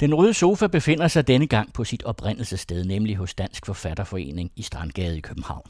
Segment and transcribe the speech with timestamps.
[0.00, 4.62] Den røde sofa befinder sig denne gang på sit oprindelsessted, nemlig hos Dansk Forfatterforening i
[4.62, 5.66] Strandgade i København.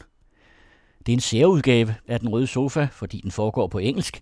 [1.07, 4.21] Det er en særudgave af Den Røde Sofa, fordi den foregår på engelsk,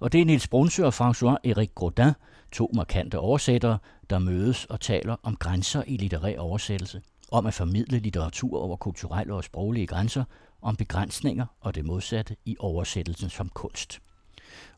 [0.00, 2.12] og det er Niels Brunsø og François-Erik Grodin,
[2.52, 3.78] to markante oversættere,
[4.10, 9.34] der mødes og taler om grænser i litterær oversættelse, om at formidle litteratur over kulturelle
[9.34, 10.24] og sproglige grænser,
[10.62, 14.00] om begrænsninger og det modsatte i oversættelsen som kunst.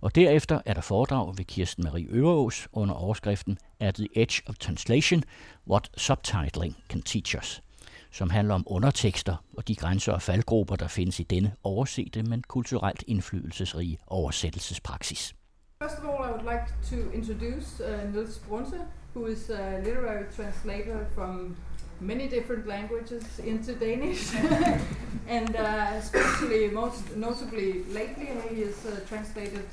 [0.00, 4.54] Og derefter er der foredrag ved Kirsten Marie Øverås under overskriften At the Edge of
[4.54, 5.22] Translation,
[5.68, 7.62] What Subtitling Can Teach Us,
[8.10, 12.42] som handler om undertekster og de grænser og faldgrupper, der findes i denne oversete, men
[12.42, 15.34] kulturelt indflydelsesrige oversættelsespraksis.
[15.82, 18.80] First of all, I would like to introduce uh, Nils Brunse,
[19.14, 21.56] who is a literary translator from
[22.00, 24.34] many different languages into Danish,
[25.28, 29.64] and uh, especially most notably lately, he has uh, translated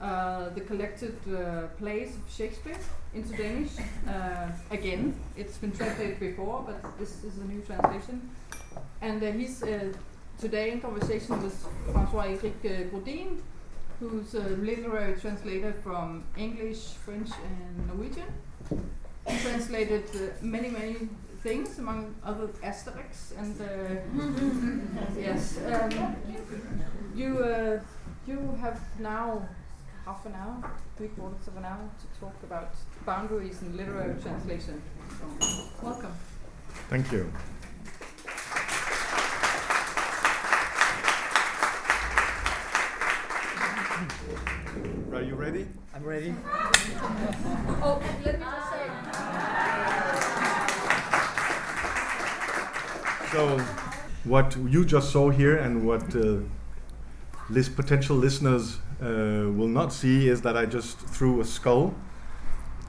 [0.00, 2.78] uh, the collected uh, plays of Shakespeare
[3.14, 3.72] into Danish
[4.08, 5.14] uh, again.
[5.36, 8.30] It's been translated before, but this is a new translation.
[9.00, 9.62] And uh, he's
[10.38, 12.62] today in conversation with François-Eric
[12.92, 13.40] Grodin,
[13.98, 18.32] who's a literary translator from English, French, and Norwegian.
[19.26, 20.04] He translated
[20.40, 21.08] many, many
[21.42, 26.16] things, among other Asterix, and uh, yes, um,
[27.14, 27.80] you uh,
[28.26, 29.48] you have now
[30.04, 32.74] half an hour, three quarters of an hour to talk about
[33.06, 34.82] boundaries in literary translation.
[35.18, 35.46] So,
[35.82, 36.12] welcome.
[36.88, 37.30] Thank you.
[45.12, 45.66] Are you ready?
[45.94, 46.34] I'm ready.
[47.82, 49.57] oh, let me just say.
[53.32, 53.58] So,
[54.24, 56.38] what you just saw here and what uh,
[57.50, 61.94] list potential listeners uh, will not see is that I just threw a skull,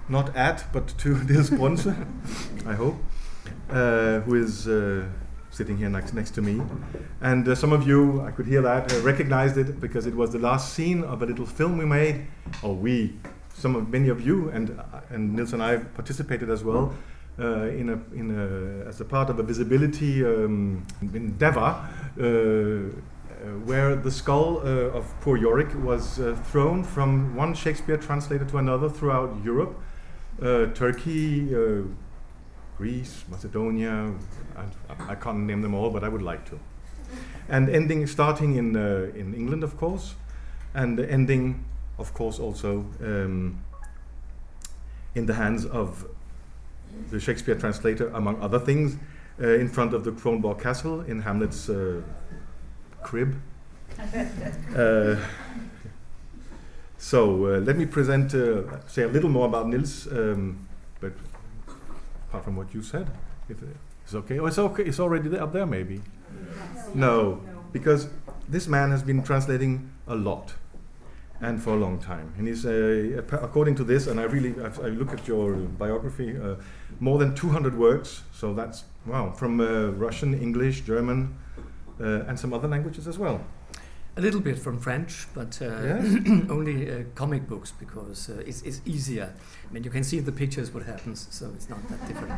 [0.07, 1.87] not at, but to Niels Brunse,
[2.65, 2.95] I hope,
[3.69, 5.09] uh, who is uh,
[5.49, 6.61] sitting here next, next to me.
[7.19, 10.31] And uh, some of you, I could hear that, uh, recognized it because it was
[10.31, 12.27] the last scene of a little film we made,
[12.63, 13.17] or we,
[13.53, 14.79] some of many of you, and,
[15.09, 16.93] and Niels and I participated as well.
[16.93, 21.87] uh, in a, in a, as a part of a visibility um, endeavor
[22.19, 22.89] uh,
[23.39, 28.43] uh, where the skull uh, of poor Yorick was uh, thrown from one Shakespeare translator
[28.43, 29.79] to another throughout Europe,
[30.39, 31.47] Turkey,
[32.77, 34.13] Greece, Macedonia.
[34.57, 36.59] I, I, can't name them all, but I would like to.
[37.47, 38.75] And ending, starting in
[39.15, 40.15] in England, of course,
[40.73, 41.63] and ending,
[41.97, 43.63] of course, also um,
[45.15, 46.05] in the hands of
[47.09, 48.97] the Shakespeare translator, among other things,
[49.41, 52.01] uh, in front of the Kronborg Castle in Hamlet's uh,
[53.03, 53.35] crib.
[54.75, 55.15] uh,
[56.97, 60.67] so uh, let me present, uh, say a little more about Niels, um,
[60.99, 61.13] but
[62.27, 63.09] apart from what you said,
[63.47, 63.57] if
[64.03, 64.39] it's okay.
[64.39, 64.83] Oh, it's okay.
[64.83, 66.01] It's already up there, maybe.
[66.93, 68.09] No, because
[68.47, 70.53] this man has been translating a lot
[71.41, 72.33] and for a long time.
[72.37, 76.37] And he's, uh, according to this, and I really, I, I look at your biography,
[76.37, 76.55] uh,
[76.99, 78.23] more than 200 works.
[78.33, 81.37] So that's, wow, from uh, Russian, English, German,
[81.99, 83.41] uh, and some other languages as well.
[84.17, 86.03] A little bit from French, but uh, yes.
[86.49, 89.33] only uh, comic books because it's, it's, easier.
[89.69, 92.33] I mean, you can see in the pictures what happens, so it's not that different.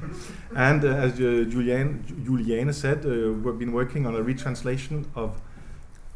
[0.56, 5.40] and as Juliane, Juliane said, we've been working on a retranslation of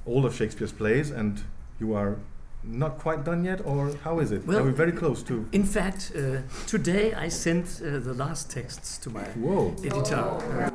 [0.06, 1.44] all of Shakespeare's plays, and
[1.80, 2.16] you are
[2.62, 4.46] not quite done yet, or how is it?
[4.46, 5.46] Well, are we very close to?
[5.52, 9.74] In fact, uh, today I sent uh, the last texts to my Whoa.
[9.84, 10.72] editor.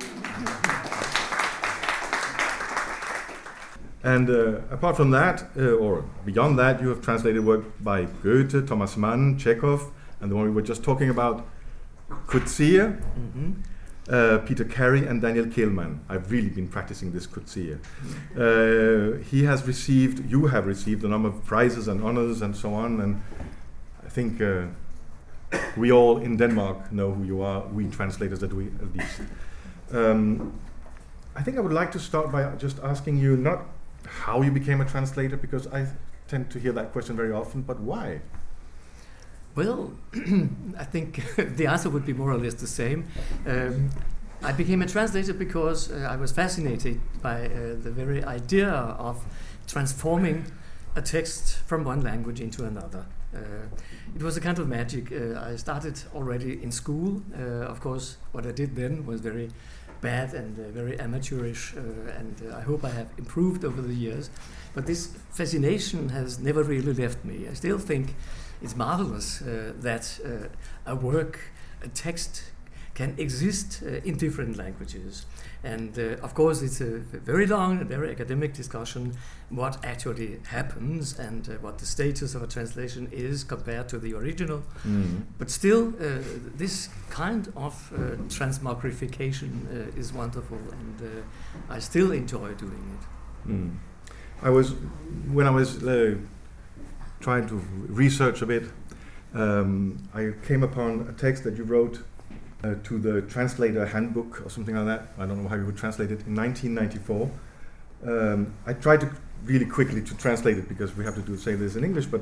[4.03, 8.67] And uh, apart from that, uh, or beyond that, you have translated work by Goethe,
[8.67, 11.45] Thomas Mann, Chekhov, and the one we were just talking about,
[12.27, 12.79] Coetzee.
[12.79, 13.53] Mm -hmm
[14.09, 15.99] uh, Peter Carey and Daniel Kehlmann.
[16.09, 17.77] I've really been practicing this Coetzee.
[18.35, 22.73] Uh, he has received, you have received a number of prizes and honors and so
[22.73, 23.21] on, and
[24.05, 24.65] I think uh,
[25.77, 29.21] we all in Denmark know who you are, we translators that we at least.
[29.91, 30.59] Um,
[31.35, 33.65] I think I would like to start by just asking you not
[34.05, 35.87] how you became a translator, because I
[36.27, 38.21] tend to hear that question very often, but why?
[39.55, 39.91] Well,
[40.79, 41.21] I think
[41.57, 43.07] the answer would be more or less the same.
[43.45, 43.89] Um,
[44.43, 49.23] I became a translator because uh, I was fascinated by uh, the very idea of
[49.67, 50.45] transforming
[50.95, 53.05] a text from one language into another.
[53.35, 53.39] Uh,
[54.15, 55.11] it was a kind of magic.
[55.11, 57.21] Uh, I started already in school.
[57.37, 59.51] Uh, of course, what I did then was very
[60.01, 64.29] bad and uh, very amateurish, and I hope I have improved over the years.
[64.73, 67.47] But this fascination has never really left me.
[67.47, 68.15] I still think
[68.61, 71.39] it's marvelous uh, that uh, a work
[71.83, 72.43] a text
[72.93, 75.25] can exist uh, in different languages.
[75.63, 76.97] And uh, of course, it's a
[77.31, 79.13] very long and very academic discussion
[79.49, 84.13] what actually happens and uh, what the status of a translation is compared to the
[84.15, 84.63] original.
[84.85, 85.23] Mm.
[85.37, 86.19] But still, uh,
[86.55, 87.97] this kind of uh,
[88.27, 93.49] transmogrification uh, is wonderful, and uh, I still enjoy doing it.
[93.49, 93.77] Mm.
[94.41, 94.73] I was
[95.31, 96.15] when I was uh,
[97.21, 97.55] trying to
[97.87, 98.63] research a bit.
[99.33, 101.99] Um, I came upon a text that you wrote
[102.63, 105.13] uh, to the translator handbook or something like that.
[105.17, 107.31] I don't know how you would translate it in 1994.
[108.03, 109.11] Um, I tried to
[109.45, 112.21] really quickly to translate it because we have to do say this in English, but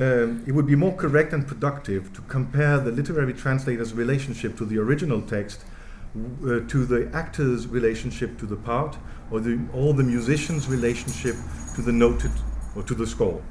[0.00, 4.64] um, it would be more correct and productive to compare the literary translator's relationship to
[4.64, 5.64] the original text
[6.16, 8.96] uh, to the actor's relationship to the part,
[9.30, 11.36] or the, or the musician's relationship
[11.74, 12.30] to the noted
[12.74, 13.42] or to the score.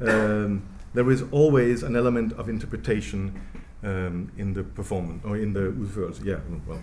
[0.00, 0.62] Um,
[0.94, 3.40] there is always an element of interpretation
[3.82, 6.24] um, in the performance or in the udførelse.
[6.24, 6.80] Yeah, well,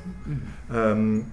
[0.69, 1.31] um,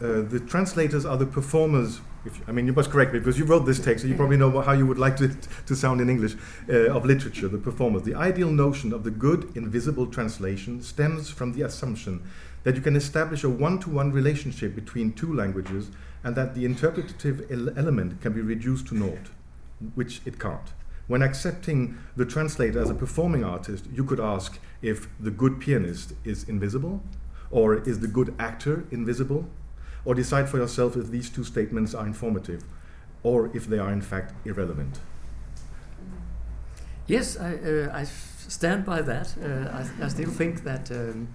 [0.00, 2.00] uh, the translators are the performers.
[2.24, 4.36] If, I mean, you must correct me because you wrote this text, so you probably
[4.36, 6.36] know how you would like it to sound in English
[6.68, 7.48] uh, of literature.
[7.48, 8.02] The performers.
[8.02, 12.22] The ideal notion of the good invisible translation stems from the assumption
[12.64, 15.90] that you can establish a one-to-one relationship between two languages,
[16.24, 19.30] and that the interpretative el- element can be reduced to naught,
[19.94, 20.72] which it can't.
[21.06, 26.14] When accepting the translator as a performing artist, you could ask if the good pianist
[26.24, 27.02] is invisible,
[27.50, 29.48] or is the good actor invisible,
[30.04, 32.64] or decide for yourself if these two statements are informative,
[33.22, 35.00] or if they are in fact irrelevant.
[37.06, 38.04] Yes, I, uh, I
[38.48, 39.34] stand by that.
[39.40, 39.70] Uh,
[40.00, 41.28] I, I, still think that um,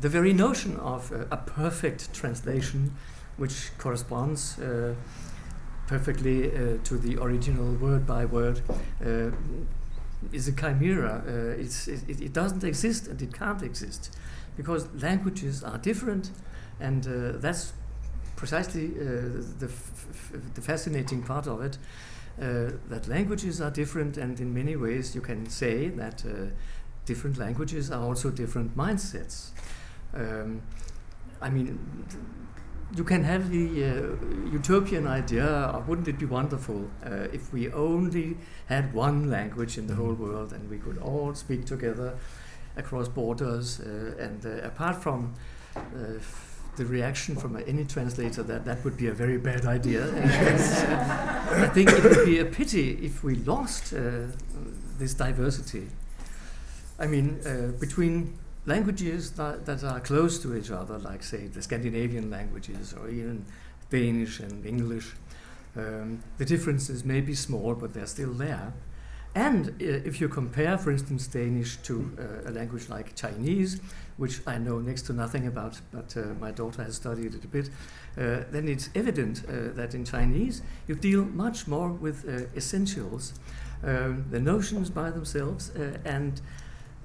[0.00, 2.92] the very notion of uh, a perfect translation,
[3.36, 4.94] which corresponds uh,
[5.86, 8.60] perfectly uh, to the original word by word,
[9.04, 9.30] uh,
[10.32, 11.22] is a chimera.
[11.58, 14.16] It, it, doesn't exist and it can't exist
[14.56, 16.30] because languages are different,
[16.80, 17.04] and
[17.40, 17.72] that's
[18.34, 19.68] precisely the,
[20.54, 21.78] the fascinating part of it.
[22.38, 26.50] Uh, that languages are different, and in many ways you can say that uh,
[27.06, 29.52] different languages are also different mindsets.
[30.12, 30.60] Um,
[31.40, 31.78] I mean,
[32.94, 37.70] you can have the uh, utopian idea of wouldn't it be wonderful uh, if we
[37.72, 38.36] only
[38.66, 42.16] had one language in the whole world and we could all speak together
[42.76, 45.34] across borders, uh, and apart from
[46.76, 50.04] the reaction from any translator that that would be a very bad idea.
[51.50, 54.26] I think it would be a pity if we lost uh,
[54.98, 55.88] this diversity.
[56.98, 61.62] I mean, uh, between languages that, that, are close to each other, like, say, the
[61.62, 63.44] Scandinavian languages or even
[63.90, 65.12] Danish and English,
[65.76, 68.72] um, the differences may be small, but they're still there.
[69.36, 73.80] And uh, if you compare, for instance, Danish to uh, a language like Chinese,
[74.16, 77.48] which I know next to nothing about, but uh, my daughter has studied it a
[77.48, 77.68] bit,
[78.16, 83.34] uh, then it's evident uh, that in Chinese you deal much more with uh, essentials,
[83.84, 85.70] um, the notions by themselves,
[86.06, 86.40] and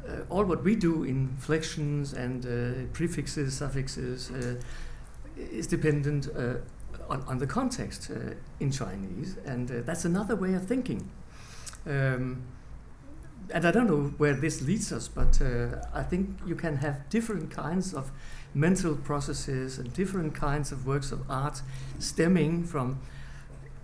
[0.08, 4.56] Uh, all what we do in flexions and uh, prefixes, suffixes, uh,
[5.38, 6.28] is dependent
[7.10, 8.12] on, on, the context
[8.60, 11.10] in Chinese, and that's another way of thinking.
[11.86, 12.44] Um,
[13.54, 17.10] and I don't know where this leads us, but uh, I think you can have
[17.10, 18.12] different kinds of
[18.54, 21.62] mental processes and different kinds of works of art
[22.00, 23.00] stemming from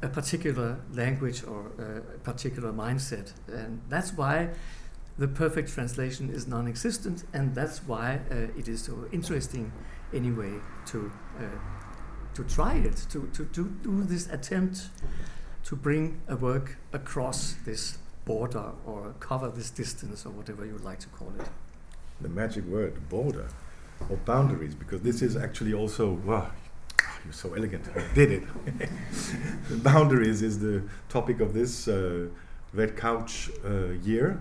[0.02, 3.34] a particular language or a particular mindset.
[3.48, 4.50] And that's why
[5.18, 9.72] the perfect translation is non existent, and that's why uh, it is so interesting,
[10.14, 10.54] anyway,
[10.88, 11.44] to, uh,
[12.36, 14.90] to try it, to, to, to do this attempt
[15.66, 20.84] to bring a work across this border or cover this distance or whatever you would
[20.86, 21.48] like to call it.
[22.22, 23.48] The magic word, border
[24.10, 26.52] or boundaries, because this is actually also, wow,
[27.24, 29.84] you're so elegant, you did it.
[29.84, 32.28] boundaries is the topic of this uh,
[32.74, 34.40] Red Couch uh, year,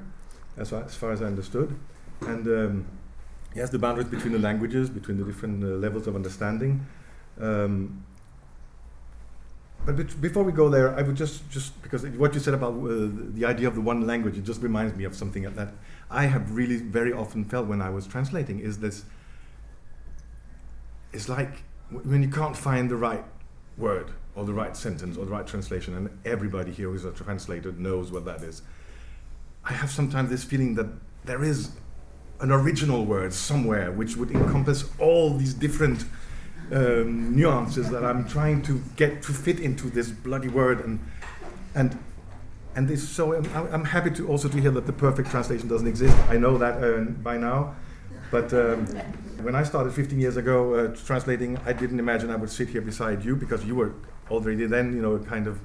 [0.57, 1.79] as far, as far, as I understood.
[2.23, 2.87] And um,
[3.55, 6.87] yes, the boundaries between the languages, between the different uh, levels of understanding.
[7.41, 8.05] Um,
[9.85, 13.09] but before we go there, I would just, just because what you said about uh,
[13.35, 15.75] the idea of the one language, it just reminds me of something that
[16.11, 19.05] I have really very often felt when I was translating is this,
[21.13, 23.25] it's like when you can't find the right
[23.79, 27.71] word or the right sentence or the right translation, and everybody here who's a translator
[27.73, 28.63] knows what that is.
[29.67, 30.87] I have sometimes this feeling that
[31.25, 31.73] there is
[32.41, 36.05] an original word somewhere which would encompass all these different
[36.73, 41.01] um, nuances that I'm trying to get to fit into this bloody word and
[41.75, 41.99] and
[42.77, 45.87] and this, so I'm, I'm happy to also to hear that the perfect translation doesn't
[45.87, 46.15] exist.
[46.29, 47.75] I know that uh, by now,
[48.31, 48.87] but um,
[49.41, 52.83] when I started 15 years ago uh, translating, I didn't imagine I would sit here
[52.83, 53.95] beside you because you were
[54.31, 55.59] already then, you know, kind of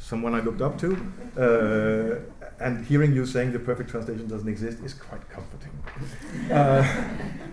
[0.00, 0.96] someone I looked up to.
[1.38, 5.72] Uh, and hearing you saying the perfect translation doesn't exist is quite comforting.
[6.50, 6.84] Uh,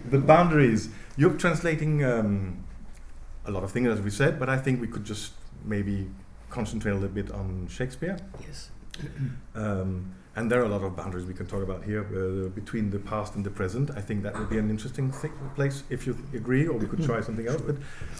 [0.10, 0.89] the boundaries.
[1.15, 2.63] You're translating um,
[3.46, 5.31] a lot of things, as we said, but I think we could just
[5.63, 6.10] maybe
[6.50, 8.17] concentrate a little bit on Shakespeare.
[8.41, 8.70] Yes.
[9.55, 12.89] Um, and there are a lot of boundaries we can talk about here uh, between
[12.89, 13.91] the past and the present.
[13.98, 17.03] I think that would be an interesting thi- place if you agree, or we could
[17.03, 17.62] try something else.
[17.62, 17.75] But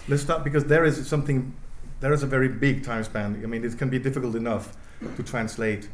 [0.10, 1.54] let's start because there is something,
[2.02, 3.40] there is a very big time span.
[3.42, 4.76] I mean, it can be difficult enough
[5.16, 5.88] to translate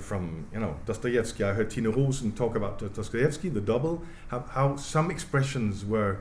[0.00, 1.44] from, you know, Dostoevsky.
[1.44, 6.18] I heard Tine Roesen talk about uh, Dostoevsky, the double, how, how some expressions were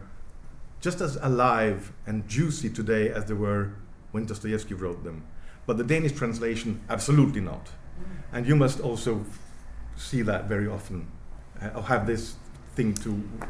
[0.81, 3.73] just as alive and juicy today as they were
[4.11, 5.23] when Dostoevsky wrote them.
[5.65, 7.69] But the Danish translation, absolutely not.
[8.31, 9.25] And you must also
[9.95, 11.07] see that very often,
[11.61, 12.35] uh, or have this
[12.75, 13.45] thing to, uh,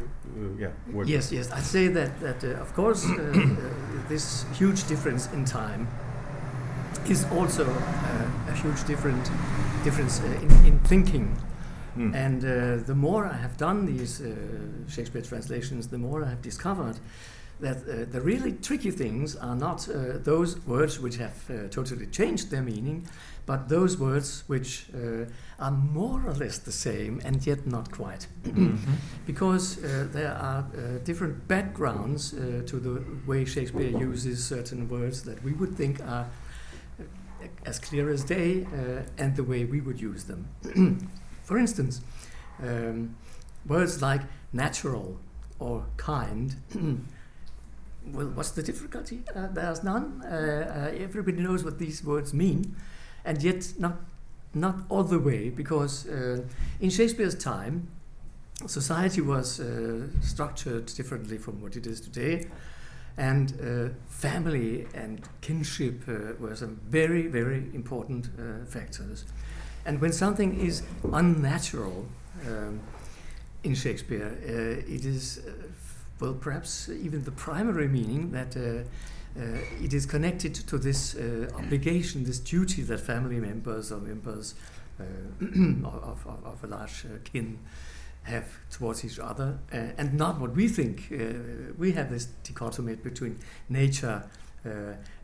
[0.57, 1.07] yeah, work.
[1.07, 1.51] Yes, yes.
[1.51, 5.88] I'd say that, that uh, of course, uh, uh, this huge difference in time
[7.10, 9.30] is also uh, a huge different
[9.84, 11.38] difference uh, in, in thinking.
[11.98, 12.14] Mm.
[12.14, 14.36] And uh, the more I have done these uh,
[14.90, 17.00] Shakespeare translations, the more I have discovered
[17.62, 22.06] that uh, the really tricky things are not uh, those words which have uh, totally
[22.08, 23.08] changed their meaning,
[23.46, 25.26] but those words which uh,
[25.60, 28.28] are more or less the same and yet not quite.
[28.46, 28.78] Mhm.
[29.26, 35.24] because uh, there are uh, different backgrounds uh, to the way Shakespeare uses certain words
[35.24, 36.26] that we would think are
[37.65, 40.48] as clear as day uh, and the way we would use them.
[41.43, 42.01] For instance,
[42.62, 43.15] um,
[43.67, 44.22] words like
[44.53, 45.19] natural
[45.60, 46.55] or kind.
[48.13, 49.24] well, what's the difficulty?
[49.36, 50.22] Uh, there's none.
[50.24, 52.75] Uh, uh, everybody knows what these words mean,
[53.24, 53.98] and yet not
[54.53, 56.41] not all the way, because uh,
[56.79, 57.89] in Shakespeare's time,
[58.65, 62.48] society was uh, structured differently from what it is today,
[63.17, 69.25] and uh, family and kinship uh, were some very, very important uh, factors.
[69.86, 72.05] And when something is unnatural
[72.48, 72.79] um,
[73.63, 75.51] in Shakespeare, uh, it is, uh,
[76.19, 78.55] well, perhaps even the primary meaning that.
[78.55, 78.84] Uh,
[79.81, 81.13] it is connected to this
[81.57, 84.55] obligation, this duty that family members or members
[85.00, 87.60] of, of, of a large kin
[88.25, 91.12] have towards each other, uh, and not what we think.
[91.12, 93.38] Uh, we have this dichotomy between
[93.70, 94.24] nature
[94.65, 94.70] uh,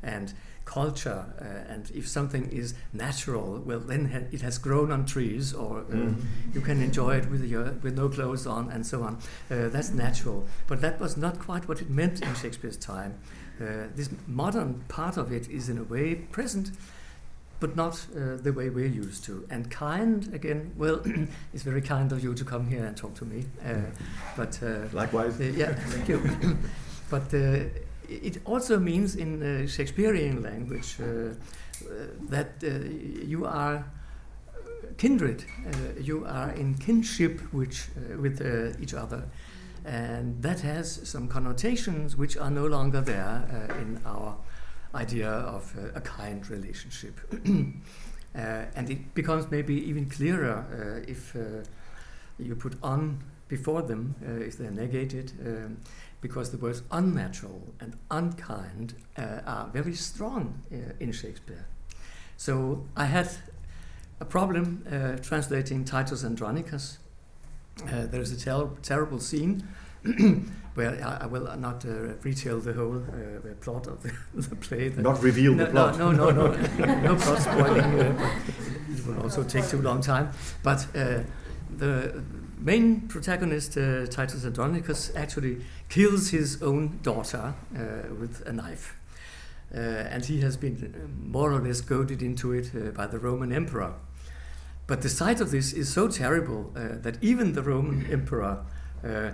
[0.03, 0.34] and
[0.65, 5.53] culture, uh, and if something is natural, well, then ha- it has grown on trees,
[5.53, 6.15] or uh, Mhm.
[6.53, 9.15] you can enjoy it with your with no clothes on, and so on.
[9.50, 13.13] Uh, that's natural, but that was not quite what it meant in Shakespeare's time.
[13.60, 13.65] Uh,
[13.96, 16.72] this modern part of it is in a way present,
[17.62, 19.46] but not uh, the way we're used to.
[19.50, 21.00] And kind, again, well,
[21.53, 23.46] it's very kind of you to come here and talk to me.
[23.63, 23.75] Uh,
[24.36, 25.39] but uh, Likewise.
[25.39, 26.20] uh, yeah, thank you.
[27.10, 27.63] but uh,
[28.10, 31.34] it also means in uh, Shakespearean language uh, uh,
[32.30, 32.68] that uh,
[33.25, 33.86] you are
[34.98, 39.24] kindred, uh, you are in kinship which, uh, with uh, each other.
[39.86, 44.36] And that has some connotations which are no longer there uh, in our
[44.95, 47.19] idea of a kind relationship.
[48.36, 51.63] uh, and it becomes maybe even clearer uh, if uh,
[52.39, 55.77] you put on before them, if they're negated, um,
[56.21, 60.62] because the words unnatural and unkind are very strong
[61.01, 61.65] in Shakespeare.
[62.38, 63.29] So I had
[64.21, 64.86] a problem
[65.21, 67.00] translating Titus Andronicus.
[67.86, 69.67] Uh, there is a ter- terrible scene
[70.74, 74.89] where I, I will not uh, retell the whole uh, plot of the, the play.
[74.89, 75.98] The Not reveal no, the plot.
[75.98, 78.00] No, no, no, no, no plot spoiling.
[78.00, 78.29] Uh,
[78.89, 80.31] it will also take too long time.
[80.63, 81.20] But uh,
[81.70, 82.24] the
[82.58, 88.96] main protagonist, uh, Titus Andronicus, actually kills his own daughter uh, with a knife.
[89.74, 93.53] Uh, and he has been more or less goaded into it uh, by the Roman
[93.53, 93.93] emperor.
[94.86, 98.65] But the sight of this is so terrible uh, that even the Roman emperor
[99.03, 99.31] uh,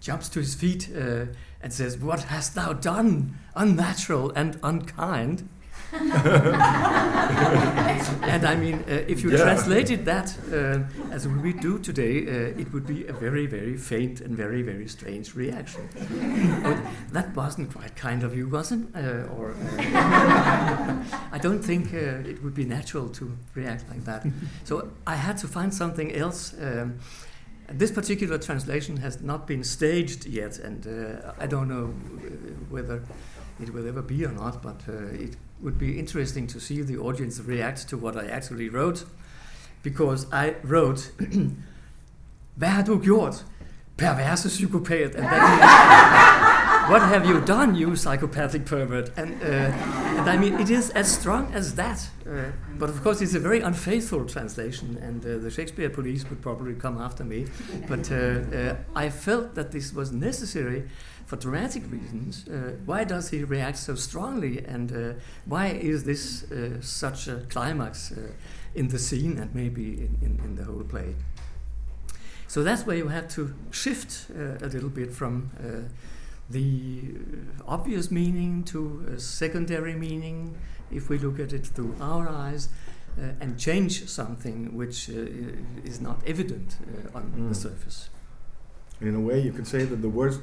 [0.00, 1.26] jumps to his feet uh,
[1.62, 3.36] and says, What hast thou done?
[3.54, 5.48] Unnatural and unkind.
[5.92, 6.12] and
[8.44, 9.42] I mean, uh, if you Yeah.
[9.44, 14.20] translated that uh, as we do today, uh, it would be a very, very faint
[14.20, 15.88] and very, very strange reaction.
[16.64, 16.76] oh,
[17.12, 18.80] that wasn't quite kind of you, was it?
[18.94, 24.26] Uh, or uh, I don't think uh, it would be natural to react like that.
[24.64, 26.54] so I had to find something else.
[26.60, 26.98] Um,
[27.70, 31.86] this particular translation has not been staged yet, and uh, I don't know
[32.70, 33.02] whether
[33.60, 36.96] it will ever be or not, but uh, it would be interesting to see the
[36.96, 39.04] audience react to what I actually wrote,
[39.82, 41.12] because I wrote,
[42.58, 43.44] Hvad har du gjort?
[43.96, 45.14] Perverse psykopat.
[45.14, 45.24] And
[46.88, 49.10] what have you done, you psychopathic pervert?
[49.18, 52.08] And, uh, and I mean, it is as strong as that.
[52.26, 52.44] Uh,
[52.78, 56.74] but of course, it's a very unfaithful translation, and uh, the Shakespeare police would probably
[56.74, 57.46] come after me.
[57.86, 60.88] But uh, uh, I felt that this was necessary
[61.26, 62.48] for dramatic reasons.
[62.48, 66.46] Uh, why does he react so strongly, and why is this
[66.80, 68.14] such a climax
[68.74, 71.14] in the scene and maybe in, in, in, the whole play?
[72.46, 75.82] So that's where you have to shift uh, a little bit from uh,
[76.50, 77.14] the
[77.66, 80.56] obvious meaning to a secondary meaning,
[80.90, 82.68] if we look at it through our eyes.
[83.18, 85.14] Uh, and change something which uh,
[85.82, 87.48] is not evident uh, on mm.
[87.48, 88.10] the surface.
[89.00, 90.38] In a way, you could say that the words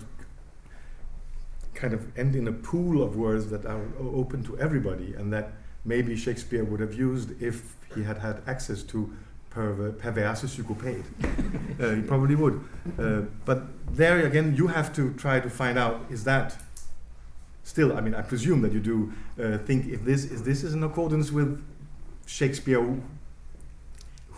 [1.73, 5.53] kind of end in a pool of words that are open to everybody, and that
[5.85, 9.09] maybe Shakespeare would have used if he had had access to
[9.55, 11.05] perverse psychopath.
[11.79, 12.61] uh, you probably would.
[12.99, 16.57] Uh, but there again, you have to try to find out is that
[17.63, 20.73] still, I mean, I presume that you do uh, think if this is this is
[20.73, 21.63] in accordance with
[22.25, 22.83] Shakespeare,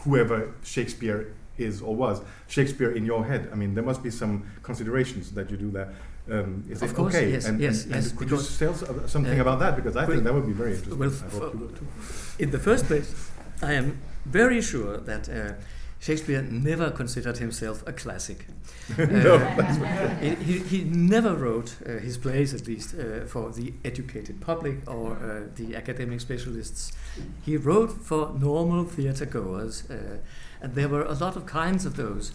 [0.03, 3.49] whoever Shakespeare is or was, Shakespeare in your head.
[3.51, 5.93] I mean, there must be some considerations that you do there.
[6.29, 7.31] Um, is of it course, okay?
[7.31, 8.11] Yes, and, yes, and, yes.
[8.11, 8.75] Could you tell
[9.07, 9.75] something uh, about that?
[9.77, 10.99] Because I think that would be very interesting.
[10.99, 11.71] Well,
[12.37, 13.31] in the first place,
[13.63, 13.97] I am
[14.29, 15.53] very sure that uh,
[15.99, 18.45] Shakespeare never considered himself a classic.
[18.97, 24.39] no, uh, he, he never wrote uh, his plays, at least, uh, for the educated
[24.39, 26.91] public or uh, the academic specialists.
[27.43, 30.17] He wrote for normal theatre goers, uh,
[30.61, 32.31] and there were a lot of kinds of those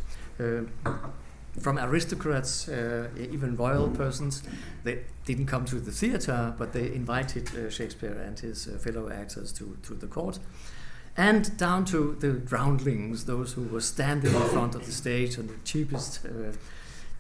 [1.60, 4.42] from aristocrats, uh, even royal persons.
[4.84, 9.10] They didn't come to the theater, but they invited uh, Shakespeare and his uh, fellow
[9.10, 10.38] actors to, to the court.
[11.16, 15.46] And down to the groundlings, those who were standing in front of the stage on
[15.46, 16.52] the cheapest uh,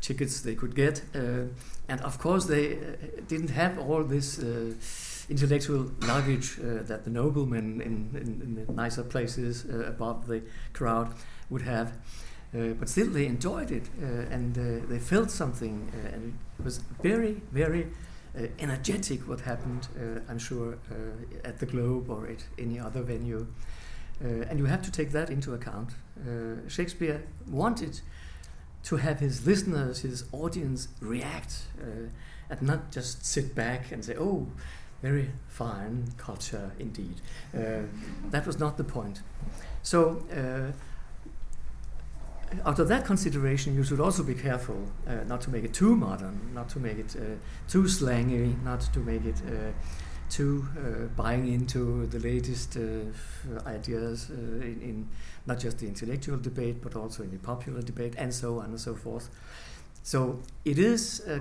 [0.00, 1.02] tickets they could get.
[1.14, 1.48] Uh,
[1.88, 2.78] and of course, they uh,
[3.28, 4.38] didn't have all this
[5.28, 11.12] intellectual luggage that the noblemen in, in, in the nicer places above the crowd
[11.50, 11.92] would have.
[12.54, 16.78] Uh, but still they enjoyed it uh, and uh, they felt something and it was
[17.02, 17.86] very very
[18.58, 19.88] energetic what happened
[20.28, 20.78] I'm sure
[21.44, 23.46] at the Globe or at any other venue
[24.22, 25.90] and you have to take that into account
[26.68, 28.00] Shakespeare wanted
[28.84, 32.08] to have his listeners, his audience react uh,
[32.50, 34.46] and not just sit back and say, oh,
[35.02, 37.20] very fine culture indeed.
[37.54, 37.82] Uh,
[38.30, 39.20] that was not the point.
[39.82, 40.72] So, uh,
[42.66, 44.76] out of that consideration, you should also be careful
[45.08, 48.82] uh, not to make it too modern, not to make it uh, too slangy, not
[48.92, 49.40] to make it
[50.32, 55.08] uh, too uh, buying into the latest uh, ideas uh, in, in,
[55.46, 58.80] not just the intellectual debate, but also in the popular debate, and so on and
[58.80, 59.28] so forth.
[60.02, 61.40] So it is a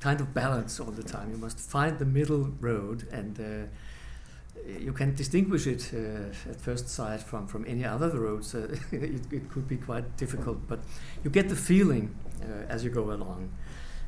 [0.00, 1.30] kind of balance all the time.
[1.30, 3.68] You must find the middle road and
[4.80, 8.54] you can distinguish it uh, at first sight from, from any other roads.
[8.54, 10.80] Uh, it, it, could be quite difficult, but
[11.24, 13.50] you get the feeling uh, as you go along.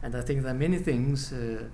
[0.03, 1.65] And I think there are many things uh,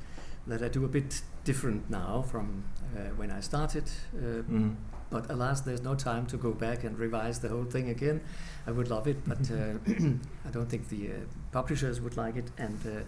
[0.47, 2.65] that I do a bit different now from
[2.97, 3.85] uh, when I started.
[4.17, 4.77] Mm.
[5.11, 8.23] But alas, there's no time to go back and revise the whole thing again.
[8.67, 11.11] I would love it, but I don't think the
[11.53, 13.05] publishers would like it, and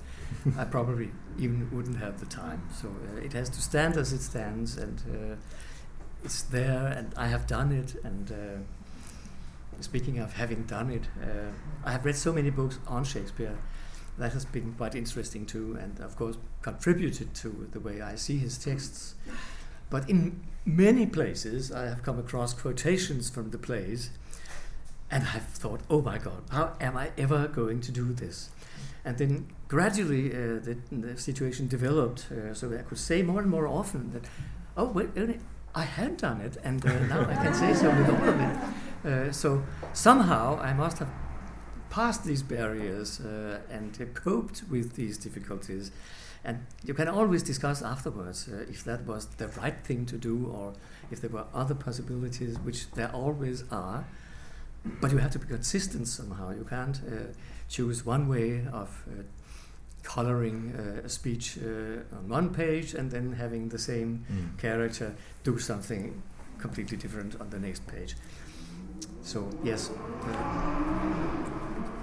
[0.56, 2.62] I probably even wouldn't have the time.
[2.80, 2.88] So
[3.24, 5.02] it has to stand as it stands, and
[6.26, 7.94] it's there and I have done it.
[8.04, 11.52] And uh, speaking of having done it, uh,
[11.84, 13.56] I have read so many books on Shakespeare.
[14.18, 18.38] That has been quite interesting too, and of course contributed to the way I see
[18.38, 19.14] his texts.
[19.88, 24.10] But in many places, I have come across quotations from the plays,
[25.08, 28.50] and I've thought, "Oh my God, how am I ever going to do this?"
[29.04, 29.32] And then
[29.68, 34.02] gradually, uh, the, the, situation developed, uh, so I could say more and more often
[34.14, 34.24] that,
[34.76, 35.10] "Oh wait,
[35.82, 38.56] I had done it, and uh, now I can say so with all of it.
[39.08, 39.48] Uh, so
[39.92, 41.12] somehow I must have
[41.90, 43.88] passed these barriers uh, and
[44.24, 45.92] coped with these difficulties.
[46.46, 50.46] And you can always discuss afterwards uh, if that was the right thing to do
[50.46, 50.74] or
[51.10, 54.04] if there were other possibilities, which there always are.
[55.00, 56.50] But you have to be consistent somehow.
[56.50, 57.32] You can't uh,
[57.68, 59.24] choose one way of uh,
[60.04, 64.56] coloring uh, a speech uh, on one page and then having the same mm.
[64.56, 66.22] character do something
[66.58, 68.14] completely different on the next page.
[69.22, 69.90] So yes,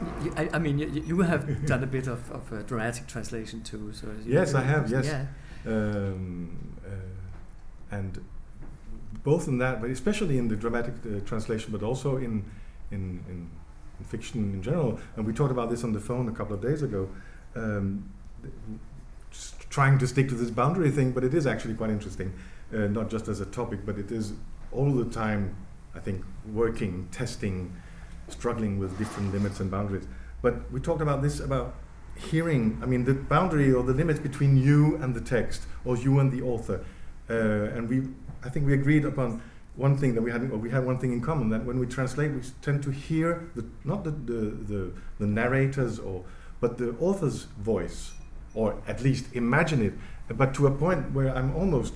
[0.05, 3.63] uh, I, I, mean you, you, have done a bit of, of a dramatic translation
[3.63, 3.93] too.
[3.93, 4.89] So yes, I have.
[4.89, 5.05] Yes.
[5.05, 5.25] Yeah.
[5.65, 8.23] Um, uh, and
[9.23, 12.43] both in that, but especially in the dramatic uh, translation, but also in,
[12.91, 13.49] in, in
[13.99, 14.99] in fiction in general.
[15.15, 17.09] And we talked about this on the phone a couple of days ago.
[17.55, 18.09] Um,
[19.69, 22.33] trying to stick to this boundary thing, but it is actually quite interesting,
[22.73, 24.33] uh, not just as a topic, but it is
[24.71, 25.55] all the time,
[25.95, 27.75] I think, working, testing,
[28.27, 30.05] struggling with different limits and boundaries.
[30.41, 31.75] But we talked about this about
[32.15, 36.19] hearing, I mean, the boundary or the limits between you and the text, or you
[36.19, 36.85] and the author.
[37.29, 38.09] Uh, and we,
[38.43, 39.41] I think we agreed upon
[39.75, 41.87] one thing that we had, or we had one thing in common that when we
[41.87, 46.23] translate, we tend to hear the, not the, the, the, the narrators or,
[46.59, 48.13] but the author's voice,
[48.53, 49.93] or at least imagine it,
[50.37, 51.93] but to a point where I'm almost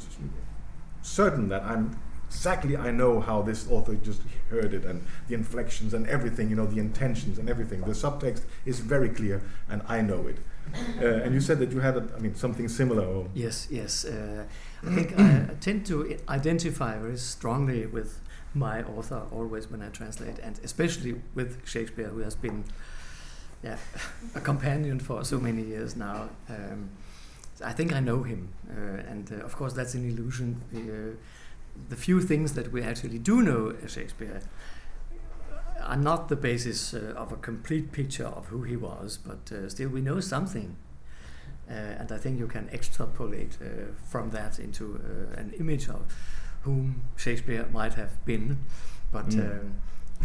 [1.01, 5.93] certain that I'm exactly I know how this author just heard it and the inflections
[5.93, 7.81] and everything, you know, the intentions and everything.
[7.81, 10.37] The subtext is very clear and I know it.
[11.01, 13.05] Uh, and you said that you had, a, I mean, something similar.
[13.05, 14.05] Or yes, yes.
[14.05, 14.43] Uh,
[14.85, 18.19] I think I tend to identify very strongly with
[18.53, 22.65] my author always when I translate, and especially with Shakespeare, who has been
[23.63, 23.77] yeah,
[24.35, 26.29] a companion for so many years now.
[26.49, 26.89] Um,
[27.63, 30.61] I think I know him, uh, and uh, of course that's an illusion.
[31.77, 34.41] Uh, the few things that we actually do know Shakespeare
[35.83, 39.69] are not the basis uh, of a complete picture of who he was, but uh,
[39.69, 40.75] still we know something.
[41.69, 46.13] Uh, and I think you can extrapolate uh, from that into uh, an image of
[46.61, 48.59] whom Shakespeare might have been.
[49.11, 49.39] But mm.
[49.39, 49.73] Um,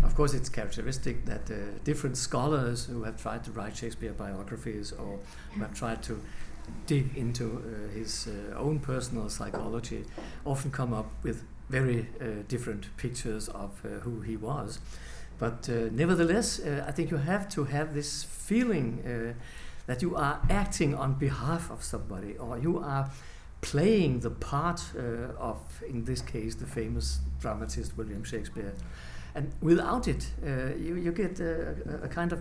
[0.04, 4.90] of course, it's characteristic that uh, different scholars who have tried to write Shakespeare biographies
[4.92, 5.18] or
[5.52, 6.20] who have tried to
[6.86, 7.62] dig into
[7.94, 10.04] his own personal psychology
[10.44, 12.06] often come up with very
[12.48, 14.78] different pictures of who he was.
[15.42, 19.32] But uh, nevertheless, uh, I think you have to have this feeling uh,
[19.86, 23.10] that you are acting on behalf of somebody, or you are
[23.60, 25.58] playing the part uh, of,
[25.88, 28.72] in this case, the famous dramatist William Shakespeare.
[29.34, 32.40] And without it, uh, you, you get a, a, kind of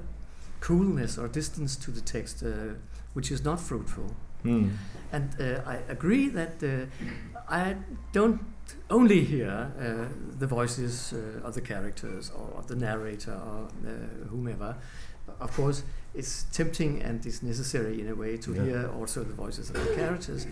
[0.62, 2.76] coolness or distance to the text, uh,
[3.14, 4.16] which is not fruitful.
[4.46, 4.72] Mm.
[5.12, 5.36] And
[5.68, 6.64] I agree that
[7.50, 7.76] I
[8.14, 8.40] don't
[8.90, 10.08] only hear uh,
[10.40, 14.76] the voices uh, of the characters or of the narrator or uh, whomever.
[15.40, 18.64] Of course, it's tempting and it's necessary in a way to yeah.
[18.64, 20.48] hear also the voices of the characters.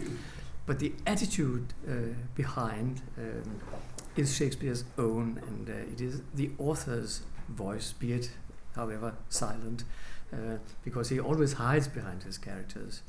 [0.66, 3.60] But the attitude uh, behind um,
[4.16, 8.30] is Shakespeare's own, and uh, it is the author's voice, be it,
[8.80, 9.84] however, silent,
[10.34, 13.02] uh, because he always hides behind his characters.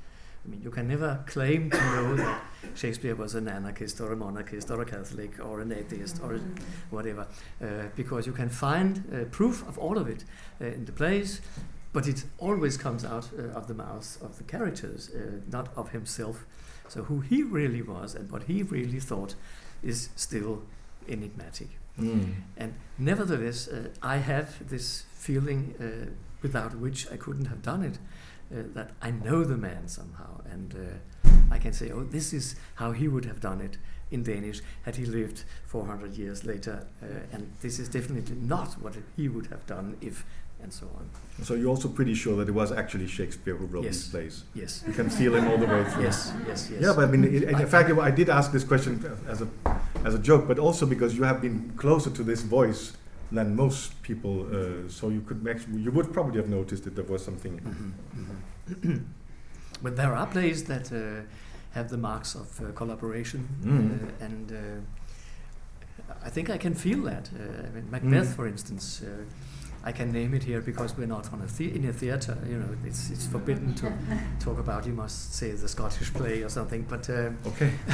[0.45, 2.43] I mean, you can never claim to know that
[2.75, 6.41] Shakespeare was an anarchist or a monarchist or a Catholic or an atheist or
[6.91, 7.27] whatever,
[7.63, 10.25] uh, because you can find uh, proof of all of it
[10.61, 11.41] uh, in the plays,
[11.93, 15.91] but it always comes out uh, of the mouths of the characters, uh, not of
[15.91, 16.47] himself.
[16.89, 19.35] So, who he really was and what he really thought
[19.83, 20.63] is still
[21.09, 21.69] enigmatic.
[21.99, 22.35] Mm.
[22.57, 25.75] And nevertheless, uh, I have this feeling
[26.43, 27.99] without which I couldn't have done it
[28.53, 32.57] uh, that I know the man somehow, and uh, I can say, oh, this is
[32.77, 33.79] how he would have done it
[34.11, 38.95] in Danish had he lived 400 years later, uh, and this is definitely not what
[39.17, 40.25] he would have done if,
[40.61, 41.09] and so on.
[41.45, 43.99] So you're also pretty sure that it was actually Shakespeare who wrote yes.
[43.99, 44.43] these plays.
[44.53, 46.03] Yes, you can feel him all the way through.
[46.03, 46.83] Yes, yes, yes.
[46.83, 49.49] Yeah, but I mean, in, in fact, I did ask this question as a
[50.05, 52.97] as a joke, but also because you have been closer to this voice
[53.33, 54.47] than most people.
[54.47, 57.59] Uh, so you could actually, you would probably have noticed that there was something.
[57.61, 58.97] Mm-hmm, mm-hmm.
[59.83, 61.23] but there are plays that uh,
[61.73, 64.25] have the marks of uh, collaboration, mm.
[64.25, 67.31] and uh, I think I can feel that.
[67.35, 68.37] Uh, I mean, Macbeth, mm.
[68.37, 69.25] for instance uh,
[69.83, 72.37] I can name it here because we're not on a the- in a theater.
[72.47, 73.93] You know, it's it's forbidden to
[74.41, 74.87] talk about.
[74.87, 76.83] You must say the Scottish play or something.
[76.83, 77.73] But uh, okay,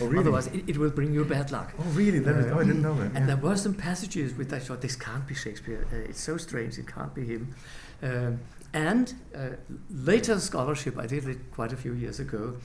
[0.00, 0.18] oh, really?
[0.18, 1.72] otherwise it, it, will bring you bad luck.
[1.78, 2.18] Oh, really?
[2.18, 3.06] That uh, is, oh, I didn't know that.
[3.06, 3.26] And yeah.
[3.26, 5.86] there were some passages which I thought this can't be Shakespeare.
[5.90, 6.76] Uh, it's so strange.
[6.78, 7.54] It can't be him.
[8.02, 8.40] Um,
[8.74, 9.56] and uh,
[9.90, 12.58] later scholarship, I did it quite a few years ago,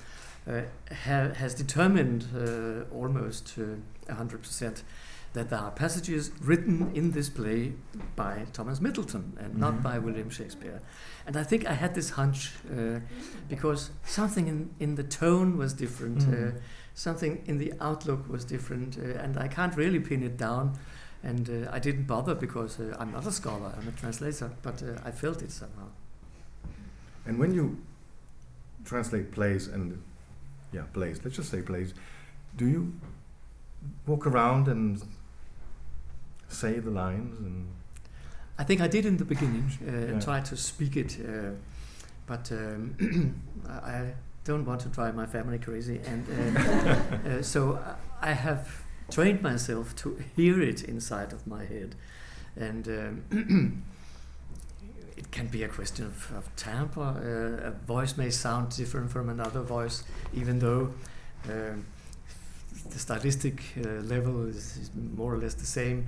[0.46, 0.62] uh,
[1.06, 3.58] ha- has determined uh, almost
[4.10, 4.84] hundred percent
[5.34, 7.74] that there are passages written in this play
[8.16, 9.60] by Thomas Middleton and mm-hmm.
[9.60, 10.80] not by William Shakespeare.
[11.26, 13.00] And I think I had this hunch uh,
[13.50, 16.56] because something in, in the tone was different, mm.
[16.56, 16.60] uh,
[16.94, 20.78] something in the outlook was different, uh, and I can't really pin it down.
[21.24, 24.84] And uh, I didn't bother because uh, I'm not a scholar, I'm a translator, but
[24.84, 25.88] uh, I felt it somehow.
[27.26, 27.82] And when you
[28.86, 30.04] translate plays and,
[30.74, 31.94] yeah, plays, let's just say plays,
[32.58, 32.94] do you
[34.06, 35.02] walk around and
[36.54, 37.68] say the lines and
[38.58, 40.20] I think I did in the beginning uh, yeah.
[40.20, 41.52] try to speak it uh,
[42.26, 43.36] but um,
[43.70, 44.14] I
[44.44, 47.80] don't want to drive my family crazy, and uh, uh, so
[48.22, 51.96] I have trained myself to hear it inside of my head,
[52.56, 52.88] and.
[52.88, 53.84] Um,
[55.16, 57.00] it can be a question of, of temper.
[57.02, 60.92] Uh, a voice may sound different from another voice, even though
[61.48, 61.86] um,
[62.90, 66.08] the stylistic uh, level is, is, more or less the same.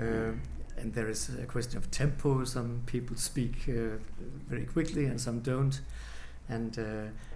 [0.00, 0.32] Uh,
[0.76, 2.44] and there is a question of tempo.
[2.44, 3.98] Some people speak uh,
[4.48, 5.80] very quickly and some don't.
[6.48, 6.78] And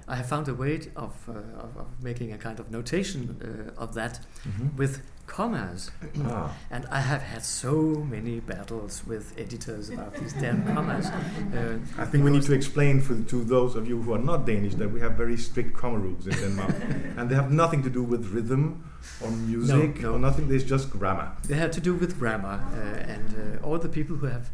[0.09, 3.81] I have found a way of, uh, of, of, making a kind of notation uh,
[3.81, 4.77] of that mm-hmm.
[4.77, 5.91] with commas.
[6.25, 6.55] Ah.
[6.71, 11.07] And I have had so many battles with editors about these damn commas.
[11.07, 14.45] Uh, I think we need to explain for, to those of you who are not
[14.45, 16.75] Danish that we have very strict comma rules in Denmark.
[17.17, 18.85] and they have nothing to do with rhythm
[19.23, 20.15] or music no, no.
[20.15, 21.33] or nothing, there's just grammar.
[21.45, 22.61] They have to do with grammar.
[22.75, 24.51] Uh, and uh, all the people who have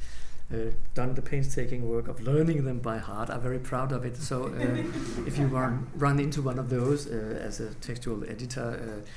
[0.53, 0.57] uh,
[0.95, 3.29] done the painstaking work of learning them by heart.
[3.29, 4.17] I'm very proud of it.
[4.17, 4.83] So uh,
[5.27, 9.09] if you run, run into one of those uh, as a textual editor, uh,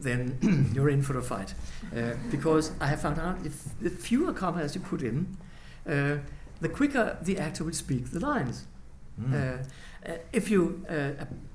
[0.00, 1.54] then you're in for a fight.
[1.96, 5.36] Uh, because I have found out if the fewer commas you put in,
[5.86, 6.16] uh,
[6.60, 8.66] the quicker the actor will speak the lines.
[9.20, 9.66] Mm.
[10.32, 10.84] if you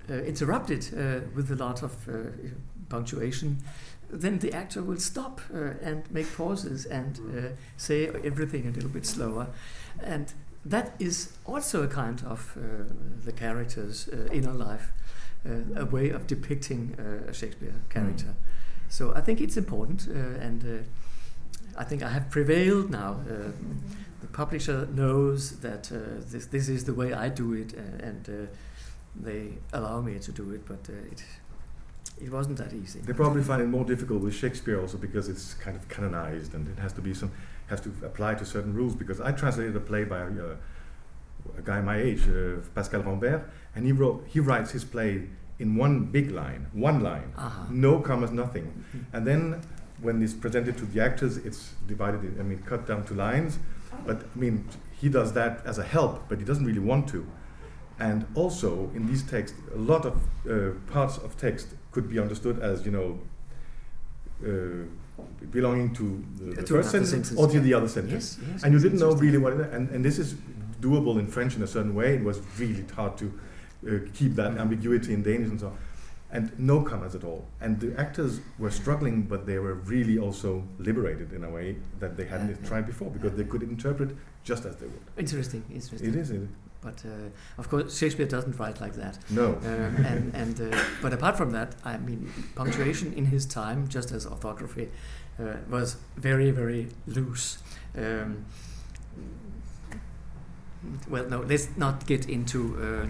[0.08, 0.92] interrupt it
[1.36, 1.92] with a lot of
[2.88, 3.58] punctuation,
[4.10, 8.90] then the actor will stop uh, and make pauses and uh, say everything a little
[8.90, 9.48] bit slower.
[10.02, 10.34] And
[10.66, 12.84] that is also a kind of uh,
[13.26, 14.92] the character's uh, inner life,
[15.46, 18.26] uh, a way of depicting uh, a Shakespeare character.
[18.28, 18.90] Mm.
[18.90, 20.86] So I think it's important, and
[21.78, 23.20] I think I have prevailed now.
[24.22, 25.92] the publisher knows that
[26.32, 28.48] this, this is the way I do it, and
[29.14, 31.22] they allow me to do it, but it
[32.22, 33.00] it wasn't that easy.
[33.00, 36.68] They probably find it more difficult with Shakespeare also because it's kind of canonized and
[36.68, 37.32] it has to be some
[37.68, 38.96] has to apply to certain rules.
[38.96, 40.56] Because I translated a play by a,
[41.58, 45.28] a guy my age, uh, Pascal Rambert, and he wrote he writes his play
[45.60, 47.66] in one big line, one line, uh-huh.
[47.72, 49.16] no commas, nothing, mm-hmm.
[49.16, 49.62] and then
[50.02, 52.24] when it's presented to the actors, it's divided.
[52.24, 53.60] In, I mean, cut down to lines.
[54.06, 54.68] But I mean,
[55.00, 57.26] he does that as a help, but he doesn't really want to.
[58.00, 62.60] And also in these texts, a lot of uh, parts of text could be understood
[62.60, 63.08] as you know
[64.46, 64.84] uh,
[65.50, 68.70] belonging to the, the to first sentence, or to the other sentence, yes, yes, and
[68.74, 69.54] you didn't know really what.
[69.54, 70.36] It, and and this is
[70.80, 72.10] doable in French in a certain way.
[72.20, 74.66] It was really hard to uh, keep that mm-hmm.
[74.66, 75.68] ambiguity in Danish and so.
[75.68, 75.78] on.
[76.30, 77.42] And no commas at all.
[77.62, 82.18] And the actors were struggling, but they were really also liberated in a way that
[82.18, 84.10] they hadn't tried before because they could interpret
[84.44, 85.06] just as they would.
[85.18, 86.10] Interesting, interesting.
[86.10, 86.30] It is.
[86.32, 86.50] It is.
[86.88, 89.20] But uh, of course, Shakespeare doesn't write like that.
[89.30, 89.48] No.
[89.56, 94.12] Um, and and uh, but apart from that, I mean, punctuation in his time, just
[94.12, 94.90] as orthography,
[95.40, 97.58] uh, was very very loose.
[97.98, 98.46] Um,
[101.10, 103.08] well, no, let's not get into uh,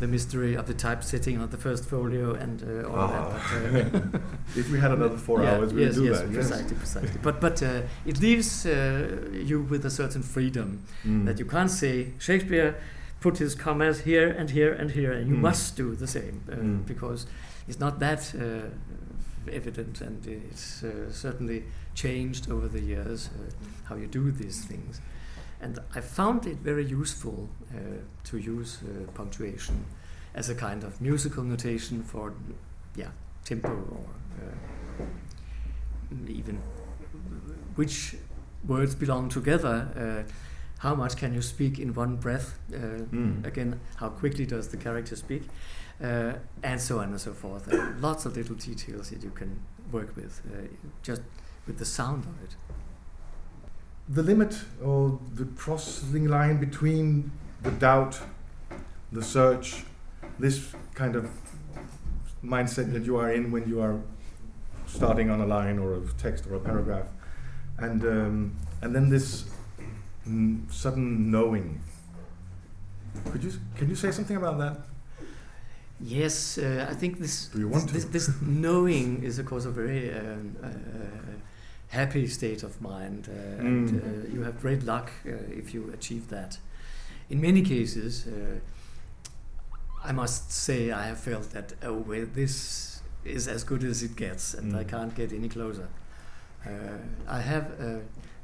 [0.00, 3.92] the mystery of the typesetting on the first folio and uh, all that.
[3.92, 4.18] But, uh,
[4.56, 6.32] if we had another four yeah, hours, we'd yes, do yes, that.
[6.32, 7.20] Precisely, yes, precisely.
[7.22, 11.26] But but uh, it leaves uh, you with a certain freedom mm.
[11.26, 12.74] that you can't say Shakespeare
[13.20, 15.40] put his commas here and here and here, and you mm.
[15.40, 16.86] must do the same uh, mm.
[16.86, 17.26] because
[17.68, 23.50] it's not that uh, evident, and it's uh, certainly changed over the years uh,
[23.88, 25.00] how you do these things.
[25.60, 27.78] And I found it very useful uh,
[28.24, 29.84] to use uh, punctuation
[30.34, 32.32] as a kind of musical notation for,
[32.96, 33.08] yeah,
[33.44, 35.06] tempo or
[36.28, 36.56] even
[37.76, 38.16] which
[38.66, 40.24] words belong together
[40.80, 42.58] how much can you speak in one breath?
[42.72, 43.46] Uh, mm.
[43.46, 45.42] Again, how quickly does the character speak?
[46.02, 47.72] Uh, and so on and so forth.
[47.72, 49.60] Uh, lots of little details that you can
[49.92, 50.66] work with, uh,
[51.02, 51.20] just
[51.66, 52.56] with the sound of it.
[54.08, 57.30] The limit or the crossing line between
[57.62, 58.18] the doubt,
[59.12, 59.84] the search,
[60.38, 61.28] this kind of
[62.42, 64.00] mindset that you are in when you are
[64.86, 67.06] starting on a line or a text or a paragraph,
[67.76, 69.44] and um, and then this
[70.70, 71.80] sudden knowing.
[73.30, 74.78] Could you can you say something about that?
[76.02, 80.56] Yes, uh, I think this this, this, this, knowing is of course a very um,
[80.62, 80.68] uh,
[81.88, 83.66] happy state of mind, uh, mm.
[83.66, 86.58] and uh, you have great luck uh, if you achieve that.
[87.28, 88.60] In many cases, uh,
[90.02, 94.16] I must say I have felt that oh well this is as good as it
[94.16, 94.78] gets, and mm.
[94.78, 95.88] I can't get any closer.
[97.26, 97.72] I have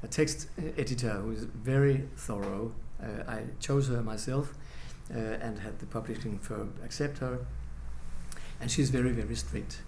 [0.07, 2.73] a text editor who is very thorough.
[3.03, 4.55] Uh, I chose her myself
[5.11, 7.35] uh, and had the publishing firm accept her.
[8.61, 9.83] And she's very, very strict.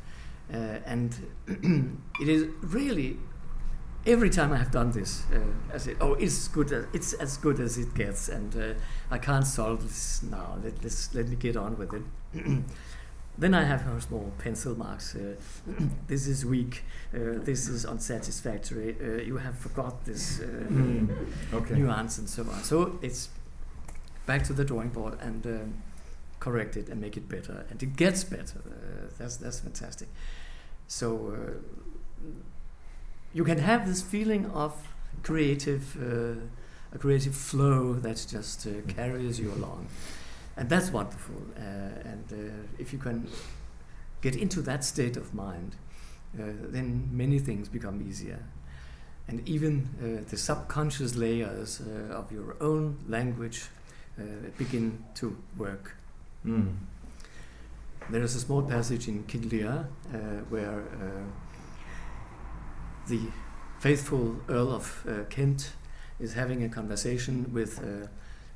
[0.53, 1.15] Uh, and
[2.21, 3.19] it is really
[4.07, 6.73] every time I have done this, uh, I said, "Oh, it's good.
[6.73, 8.75] As, it's as good as it gets, and uh,
[9.11, 10.57] I can't solve this now.
[10.65, 12.03] Let, let's let me get on with it."
[13.39, 15.15] then I have her small pencil marks.
[15.15, 15.35] Uh,
[16.09, 16.83] this is weak.
[17.15, 18.97] Uh, this is unsatisfactory.
[19.01, 21.09] Uh, you have forgot this uh, Mm,
[21.55, 21.75] okay.
[21.75, 22.63] nuance and so on.
[22.65, 23.29] So it's
[24.27, 25.75] back to the drawing board and um,
[26.41, 28.61] correct it and make it better, and it gets better.
[28.67, 30.09] Uh, that's that's fantastic.
[30.89, 32.29] So uh,
[33.35, 34.73] you can have this feeling of
[35.23, 39.87] creative, uh, a creative flow that just uh, carries you along,
[40.59, 41.41] and that's wonderful.
[41.57, 43.27] Uh, and uh, if you can
[44.21, 45.77] get into that state of mind,
[46.39, 48.43] uh, then many things become easier
[49.29, 53.67] and even uh, the subconscious layers uh, of your own language
[54.19, 54.23] uh,
[54.57, 55.97] begin to work.
[56.45, 56.75] Mm.
[58.11, 60.17] There is a small passage in King Lear uh,
[60.49, 61.25] where uh,
[63.07, 63.21] the
[63.79, 65.73] faithful Earl of uh, Kent
[66.19, 68.09] is having a conversation with uh,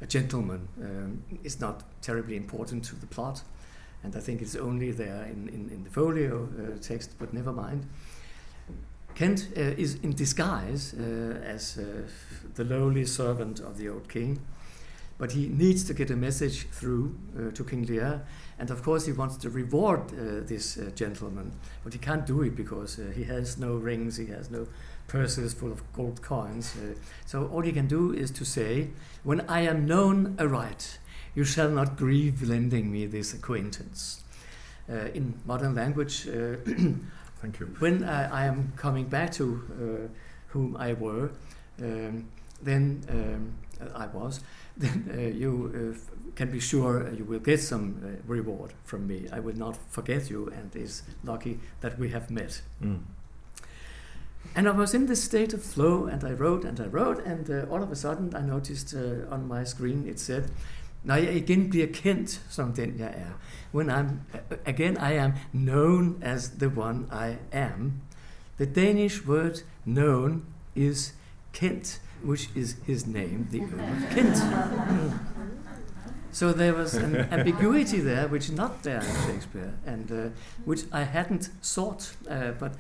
[0.03, 0.69] a gentleman.
[0.81, 3.43] Um, it's not terribly important to the plot,
[4.03, 7.53] and I think it's only there in, in, in the folio uh, text, but never
[7.53, 7.87] mind.
[9.15, 12.09] Kent uh, is in disguise uh, as uh,
[12.55, 14.41] the lowly servant of the old king,
[15.19, 18.23] but he needs to get a message through uh, to King Lear,
[18.59, 21.53] and of course he wants to reward uh, this gentleman,
[21.85, 24.67] but he can't do it because he has no rings, he has no
[25.09, 26.75] purses full of gold coins.
[26.77, 26.95] Uh,
[27.27, 28.89] so all you can do is to say,
[29.25, 30.99] "When I am known aright,
[31.35, 34.23] you shall not grieve lending me this acquaintance."
[34.91, 36.27] Uh, in modern language.
[36.29, 36.57] Uh,
[37.41, 37.67] Thank you.
[37.79, 40.09] when I, I am coming back to uh,
[40.49, 41.31] whom I were,
[41.81, 42.29] um,
[42.63, 43.55] then um,
[43.95, 44.41] I was,
[44.77, 49.29] then uh, you uh, can be sure you will get some uh, reward from me.
[49.33, 52.61] I will not forget you, and it's lucky that we have met.
[52.83, 53.01] Mm.
[54.55, 57.49] And I was in this state of flow, and I wrote and I wrote, and
[57.51, 60.51] uh, all of a sudden I noticed uh, on my screen it said,
[61.05, 63.33] Når jeg igen bliver kendt som den jeg er.
[63.73, 67.93] When I'm, uh, again I am known as the one I am.
[68.59, 70.43] The Danish word known
[70.77, 71.15] is
[71.53, 74.37] Kent, which is his name, the Earl of Kent.
[76.33, 80.29] So there was an ambiguity there, which not there in Shakespeare, and uh,
[80.65, 82.73] which I hadn't sought, uh, but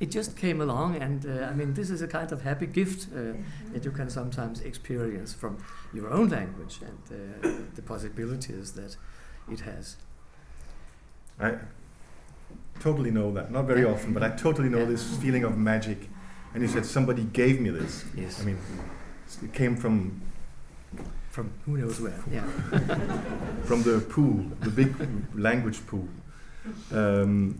[0.00, 0.96] it just came along.
[0.96, 3.34] And uh, I mean, this is a kind of happy gift uh,
[3.72, 5.58] that you can sometimes experience from
[5.92, 6.98] your own language and
[7.44, 8.96] uh, the possibilities that
[9.52, 9.96] it has.
[11.38, 11.54] I
[12.80, 13.50] totally know that.
[13.50, 14.86] Not very often, but I totally know Yeah.
[14.86, 16.08] this feeling of magic.
[16.54, 18.04] And you said somebody gave me this.
[18.16, 18.58] Yes, I mean,
[19.44, 20.20] it came from
[21.30, 22.18] from who knows where.
[22.32, 22.42] Yeah.
[23.64, 24.92] from the pool, the big
[25.34, 26.08] language pool.
[26.92, 27.54] Um,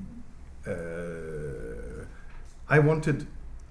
[0.66, 0.72] uh,
[2.70, 3.26] I wanted,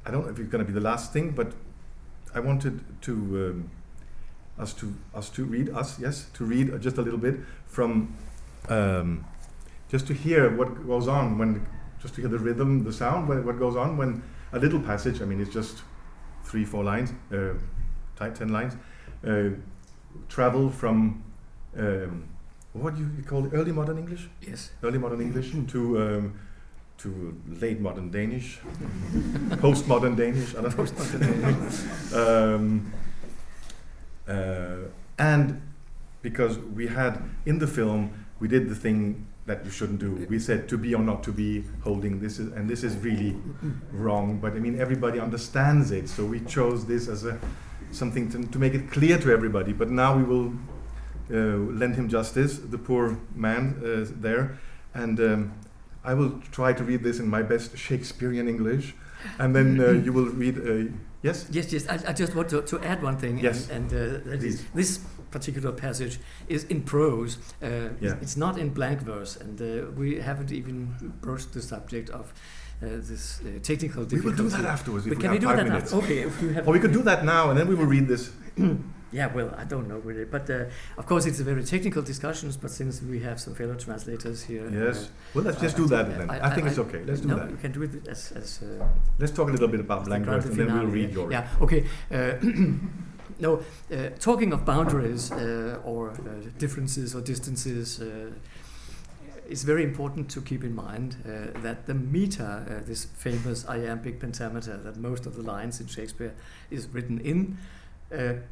[0.05, 1.53] I don't know if it's going to be the last thing, but
[2.35, 3.71] I wanted to um,
[4.59, 7.35] us to us to read us yes to read just a little bit
[7.65, 8.13] from
[8.67, 9.25] um,
[9.87, 11.65] just to hear what goes on when
[12.01, 14.21] just to hear the rhythm, the sound, what, what goes on when
[14.53, 15.21] a little passage.
[15.21, 15.81] I mean, it's just
[16.43, 17.53] three, four lines, uh,
[18.17, 18.75] ten lines.
[19.25, 19.49] Uh,
[20.27, 21.23] travel from
[21.77, 22.27] um,
[22.73, 23.53] what do you call it?
[23.53, 24.71] Early modern English, Yes.
[24.83, 26.39] early modern English to um,
[26.99, 28.59] to late modern Danish,
[29.61, 30.55] postmodern Danish.
[30.55, 32.55] I don't know.
[32.55, 32.93] um,
[34.27, 35.61] uh, and
[36.21, 40.27] because we had in the film, we did the thing that you shouldn't do.
[40.29, 43.35] We said to be or not to be holding this, is, and this is really
[43.91, 44.37] wrong.
[44.39, 47.39] But I mean, everybody understands it, so we chose this as a
[47.91, 49.73] something to, to make it clear to everybody.
[49.73, 50.53] But now we will
[51.31, 54.59] uh, lend him justice, the poor man uh, there,
[54.93, 55.53] and um,
[56.09, 58.95] I will try to read this in my best Shakespearean English,
[59.37, 60.57] and then uh, you will read.
[60.57, 60.91] Uh,
[61.21, 61.45] yes.
[61.51, 61.87] Yes, yes.
[61.87, 63.37] I, I just want to, to add one thing.
[63.43, 63.69] Yes.
[63.69, 64.65] And, and uh, that is Please.
[64.73, 64.97] this
[65.31, 67.37] particular passage is in prose.
[67.61, 67.67] Uh,
[68.01, 68.15] Yeah.
[68.21, 69.65] It's not in blank verse, and uh,
[69.99, 70.77] we haven't even
[71.21, 72.25] broached the subject of
[72.81, 74.43] uh, this uh, technical We will difficulty.
[74.43, 75.93] do that afterwards if But we can we do that minutes.
[75.93, 76.05] after?
[76.05, 76.67] Okay, if you have.
[76.67, 78.31] Or we could do that now, and then we will read this.
[79.11, 80.65] Yeah, well, I don't know really, but uh,
[80.97, 82.57] of course it's a very technical discussions.
[82.57, 85.09] But since we have some fellow translators here, Yes.
[85.33, 86.29] Well, let's just I do that that- then.
[86.29, 87.03] I- I, think I- it's okay.
[87.03, 87.49] Let's do no, that.
[87.49, 88.61] you can do it as as.
[88.61, 88.85] Uh,
[89.17, 91.31] Let's talk a little bit about language, and then we'll read your.
[91.31, 91.85] Yeah, okay.
[92.11, 92.33] Uh,
[93.39, 96.15] no, uh, talking of boundaries uh, or uh,
[96.57, 98.31] differences or distances, uh,
[99.49, 104.19] it's very important to keep in mind uh, that the meter, uh, this famous iambic
[104.19, 106.33] pentameter that most of the lines in Shakespeare
[106.69, 107.65] is written in, uh,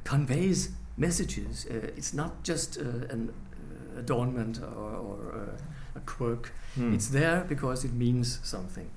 [0.04, 1.68] conveys messages.
[1.70, 6.54] Uh, it's not just uh, an uh, adornment or, or uh, a quirk.
[6.76, 6.94] Hmm.
[6.94, 8.90] It's there because it means something.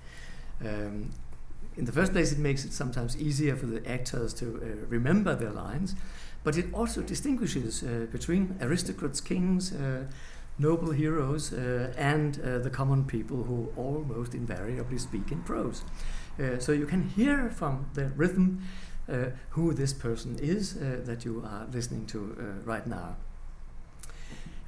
[0.65, 1.11] Um,
[1.77, 5.35] in the first place, it makes it sometimes easier for the actors to uh, remember
[5.35, 5.95] their lines,
[6.43, 10.05] but it also distinguishes uh, between aristocrats, kings, uh,
[10.59, 15.85] noble heroes, uh, and uh, the common people who almost invariably speak in prose.
[16.39, 18.63] Uh, so you can hear from the rhythm
[19.51, 23.17] who this person is that you are listening to right now.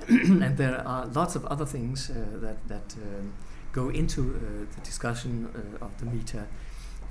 [0.08, 3.32] and there are lots of other things that, that um,
[3.70, 5.48] go into the discussion
[5.80, 6.48] of the meter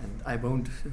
[0.02, 0.90] and I won't uh,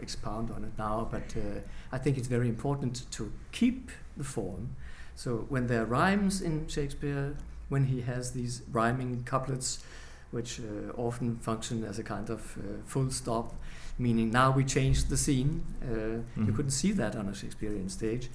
[0.00, 1.60] expound on it now, but uh,
[1.92, 4.76] I think it's very important to keep the form.
[5.14, 7.36] So when there are rhymes in Shakespeare,
[7.68, 9.82] when he has these rhyming couplets,
[10.30, 13.54] which uh, often function as a kind of uh, full stop,
[13.98, 15.64] meaning now we changed the scene.
[15.82, 16.46] Uh, mm-hmm.
[16.46, 18.28] You couldn't see that on a Shakespearean stage.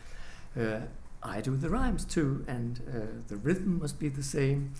[0.59, 0.81] Uh,
[1.23, 2.77] I do the rhymes too, and
[3.27, 4.73] the rhythm must be the same.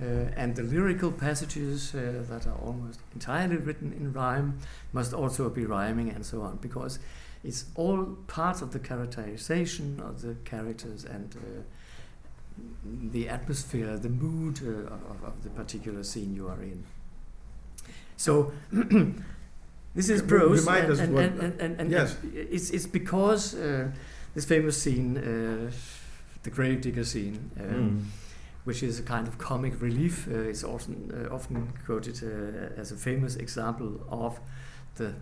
[0.00, 4.58] Uh, and the lyrical passages uh, that are almost entirely written in rhyme
[4.92, 6.98] must also be rhyming and so on because
[7.44, 11.62] it's all part of the characterization of the characters and uh,
[13.12, 16.84] the atmosphere, the mood uh, of, of, the particular scene you are in.
[18.16, 18.52] So
[19.94, 22.16] this is prose, and, and, and, and, and, yes.
[22.34, 23.88] it's, it's because uh,
[24.34, 25.70] this famous scene, uh,
[26.42, 28.02] the gravedigger scene, mm
[28.64, 30.26] which is a kind of comic relief.
[30.26, 34.40] Uh, it's often uh, often quoted uh, as a famous example of
[34.96, 35.14] the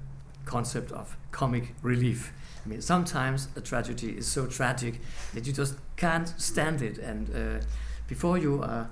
[0.44, 2.32] concept of comic relief.
[2.64, 5.00] I mean, sometimes a tragedy is so tragic
[5.34, 7.64] that you just can't stand it, and uh,
[8.06, 8.88] before you are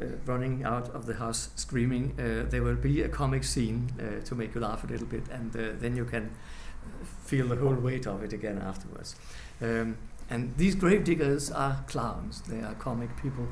[0.00, 3.92] uh, running out of the house screaming, uh, there will be a comic scene
[4.24, 6.30] to make you laugh a little bit, and then you can
[7.24, 9.16] feel the whole weight of it again afterwards.
[9.60, 9.96] Um,
[10.30, 13.46] and these grave diggers are clowns; they are comic people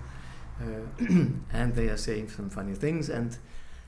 [0.60, 1.04] uh,
[1.52, 3.38] and they are saying some funny things, and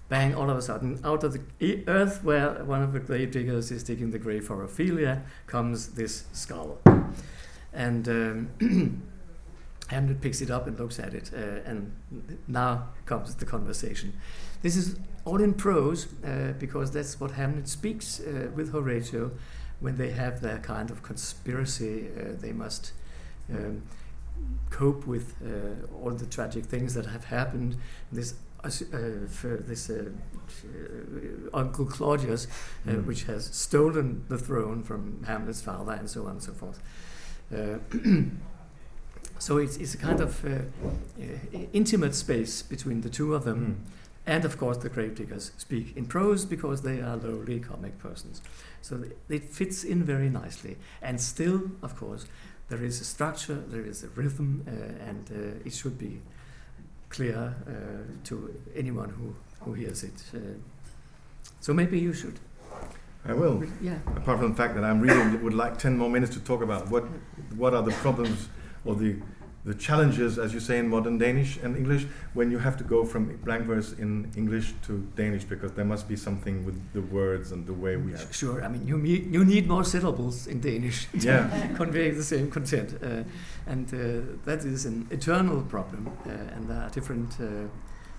[0.09, 3.71] bang, all of a sudden, out of the earth where one of the grave diggers
[3.71, 6.79] is digging the grave for Ophelia, comes this skull.
[7.73, 9.03] And um,
[9.93, 11.93] Hamlet picks it up and looks at it, uh, and
[12.49, 14.15] now comes the conversation.
[14.63, 19.33] This is all in prose uh, because that's what Hamlet speaks uh, with Horatio
[19.81, 22.09] when they have their kind of conspiracy.
[22.09, 22.93] Uh, they must
[23.51, 23.83] um,
[24.71, 27.77] cope with uh, all the tragic things that have happened.
[28.11, 28.35] This
[28.65, 28.71] uh,
[29.43, 32.47] this uh, uh, Uncle Claudius,
[32.87, 33.05] mm.
[33.05, 36.81] which has stolen the throne from Hamlet's father, and so on and so forth.
[39.43, 40.45] so it's, it's a kind of
[41.73, 43.59] intimate space between the two of them.
[43.59, 43.93] Mm.
[44.25, 48.41] And of course, the gravediggers speak in prose because they are lowly comic persons.
[48.83, 50.77] So it fits in very nicely.
[51.03, 52.27] And still, of course,
[52.69, 56.21] there is a structure, there is a rhythm, uh, and uh, it should be
[57.09, 57.73] clear uh,
[58.29, 59.35] to anyone who,
[59.65, 60.23] who hears it.
[61.59, 62.39] so maybe you should.
[63.25, 63.65] I will.
[63.81, 63.99] Yeah.
[64.17, 66.89] Apart from the fact that I'm really would like 10 more minutes to talk about
[66.91, 67.05] what
[67.57, 68.49] what are the problems
[68.85, 69.17] or the
[69.65, 73.05] the challenges, as you say in modern Danish and English, when you have to go
[73.05, 77.53] from blank verse in English to Danish, because there must be something with the words
[77.53, 78.35] and the way we have.
[78.35, 81.69] Sure, I mean, you, you need more syllables in Danish to yeah.
[81.77, 82.99] convey the same content.
[83.01, 83.23] Uh,
[83.67, 87.69] and uh, that is an eternal problem, uh, and there are different uh,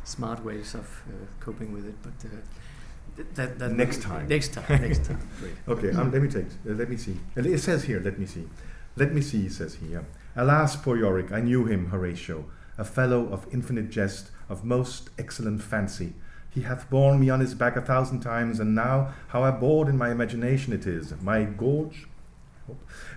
[0.06, 1.12] smart ways of uh,
[1.42, 4.30] coping with it, but uh, that, that next time.
[4.30, 4.82] Next time.
[4.82, 5.20] Next time.
[5.68, 5.92] Okay.
[5.92, 6.46] Um, let me take.
[6.46, 7.18] Uh, let me see.
[7.36, 8.00] It says here.
[8.00, 8.48] Let me see.
[8.96, 9.46] Let me see.
[9.46, 10.06] It Says here.
[10.36, 12.46] Alas, poor Yorick, I knew him, Horatio,
[12.78, 16.14] a fellow of infinite jest, of most excellent fancy.
[16.50, 19.98] He hath borne me on his back a thousand times, and now how abhorred in
[19.98, 21.14] my imagination it is.
[21.22, 22.08] My gorge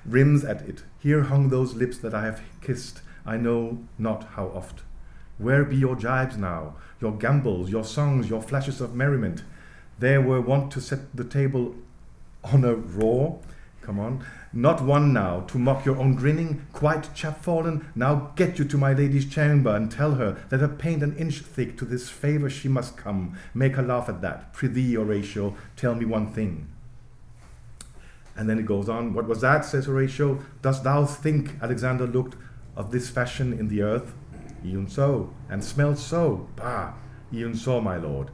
[0.04, 0.82] rims at it.
[0.98, 4.82] Here hung those lips that I have kissed, I know not how oft.
[5.38, 9.42] Where be your jibes now, your gambols, your songs, your flashes of merriment?
[9.98, 11.74] There were wont to set the table
[12.44, 13.38] on a roar.
[13.82, 14.24] Come on,
[14.56, 17.84] not one now, to mock your own grinning, quite chapfallen.
[17.94, 21.40] Now get you to my lady's chamber, and tell her that a paint an inch
[21.40, 23.36] thick to this favour she must come.
[23.52, 24.54] Make her laugh at that.
[24.54, 26.68] Prithee, Horatio, tell me one thing.
[28.34, 29.12] And then it goes on.
[29.12, 29.66] What was that?
[29.66, 30.40] says Horatio.
[30.62, 32.36] Dost thou think Alexander looked
[32.74, 34.14] of this fashion in the earth?
[34.64, 36.48] Even so, and smelled so.
[36.56, 36.92] Bah!
[37.30, 38.30] Even so, my lord.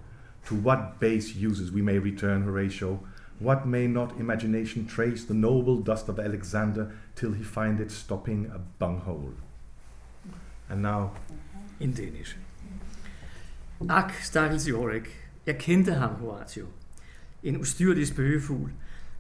[0.46, 3.00] To what base uses we may return, Horatio?
[3.42, 6.86] What may not imagination trace the noble dust of Alexander
[7.16, 9.34] till he find it stopping a bunghole?
[10.70, 11.10] And now...
[11.80, 12.36] In Danish.
[13.88, 15.30] Ak, stakkels Jorik.
[15.46, 16.66] Jeg kendte ham, Horatio.
[17.42, 18.70] En ustyrlig spøgefugl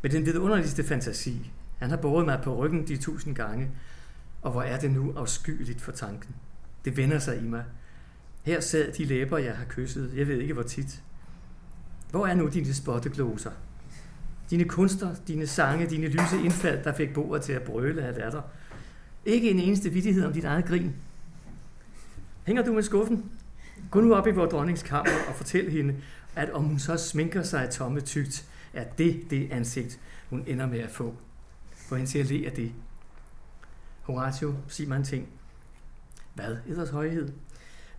[0.02, 1.50] med den vidunderligste fantasi.
[1.78, 3.70] Han har båret mig på ryggen de tusind gange,
[4.42, 6.34] og hvor er det nu afskyeligt for tanken.
[6.84, 7.64] Det vender sig i mig.
[8.42, 11.02] Her sad de læber, jeg har kysset, jeg ved ikke hvor tit.
[12.10, 13.50] Hvor er nu dine spottegloser?
[14.52, 18.42] Dine kunster, dine sange, dine lyse indfald, der fik bordet til at brøle af latter.
[19.24, 20.94] Ikke en eneste vidighed om dit eget grin.
[22.44, 23.30] Hænger du med skuffen?
[23.90, 25.96] Gå nu op i vores dronningskammer kammer og fortæl hende,
[26.36, 30.00] at om hun så sminker sig tomme tygt, er det det ansigt,
[30.30, 31.14] hun ender med at få.
[31.76, 32.72] For hende til at le af det.
[34.02, 35.28] Horatio, sig mig en ting.
[36.34, 37.32] Hvad, eders højhed?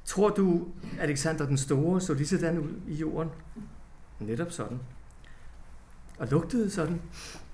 [0.06, 0.68] Tror du,
[1.00, 3.30] Alexander den Store så lige sådan ud i jorden?
[4.20, 4.80] Netop sådan.
[6.24, 7.02] Og lugtede sådan.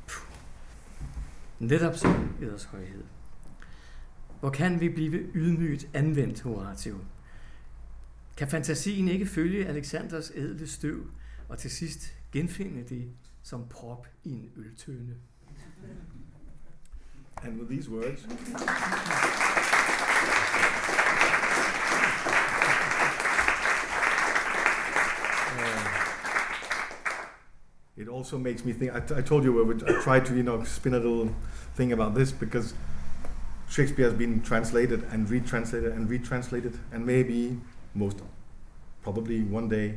[0.07, 0.28] Puh.
[1.59, 3.03] Netop sådan, eders højhed.
[4.39, 6.95] Hvor kan vi blive ydmygt anvendt, Horatio?
[8.38, 11.07] Kan fantasien ikke følge Alexanders edle støv,
[11.47, 13.11] og til sidst genfinde det
[13.43, 15.15] som prop i en øltønde?
[17.43, 18.28] And with these words,
[28.00, 28.95] it also makes me think.
[28.95, 31.36] I, t- I told you I would I tried to you know spin a little
[31.76, 32.74] thing about this because
[33.70, 37.60] Shakespeare has been translated and retranslated and retranslated, and maybe
[37.93, 38.20] most
[39.04, 39.95] probably one day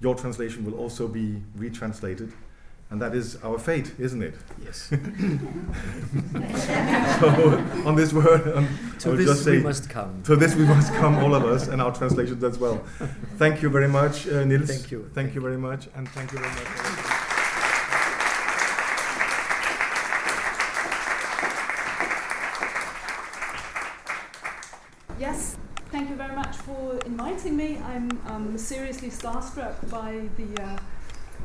[0.00, 2.32] your translation will also be retranslated.
[2.90, 4.34] And that is our fate, isn't it?
[4.62, 4.88] Yes.
[7.18, 7.28] so,
[7.86, 8.68] on this word, um,
[9.00, 10.22] to this just say, we must come.
[10.24, 12.84] To this we must come, all of us, and our translations as well.
[13.36, 14.68] Thank you very much, uh, Niels.
[14.68, 15.10] Thank you.
[15.14, 17.24] Thank you very much, and thank you very much.
[25.18, 25.56] Yes,
[25.90, 27.78] thank you very much for inviting me.
[27.78, 30.78] I'm um, seriously starstruck by the uh,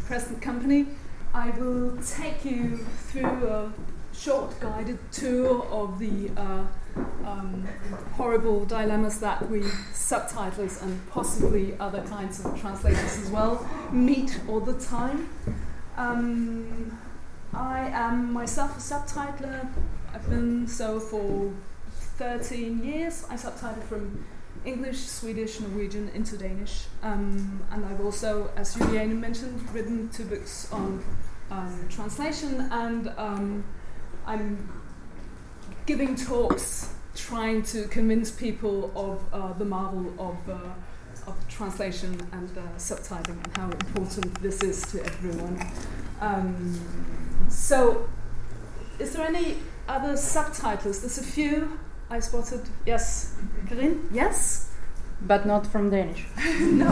[0.02, 0.88] present company.
[1.34, 2.78] I will take you
[3.08, 3.72] through a
[4.14, 6.66] short guided tour of the uh,
[7.26, 7.68] um,
[8.14, 9.62] horrible dilemmas that we
[9.94, 15.30] subtitlers and possibly other kinds of translators as well meet all the time.
[15.98, 16.98] Um,
[17.54, 19.68] I am myself a subtitler.
[20.14, 21.54] I've been so for
[22.18, 23.26] 13 years.
[23.30, 24.26] I subtitle from
[24.66, 26.86] English, Swedish, Norwegian into Danish.
[27.02, 31.04] Um, and I've also, as Juliane mentioned, written two books on
[31.52, 33.64] um, translation, and um,
[34.26, 34.70] I'm
[35.86, 40.58] giving talks trying to convince people of uh, the marvel of, uh,
[41.28, 45.60] of translation and uh, subtitling and how important this is to everyone.
[46.22, 46.80] Um,
[47.50, 48.08] so,
[49.00, 49.58] is there any
[49.88, 51.02] other subtitles?
[51.02, 51.80] There's a few.
[52.10, 52.62] I spotted.
[52.86, 53.36] Yes,
[53.68, 54.10] Karin.
[54.12, 54.72] Yes,
[55.22, 56.26] but not from Danish.
[56.60, 56.88] no.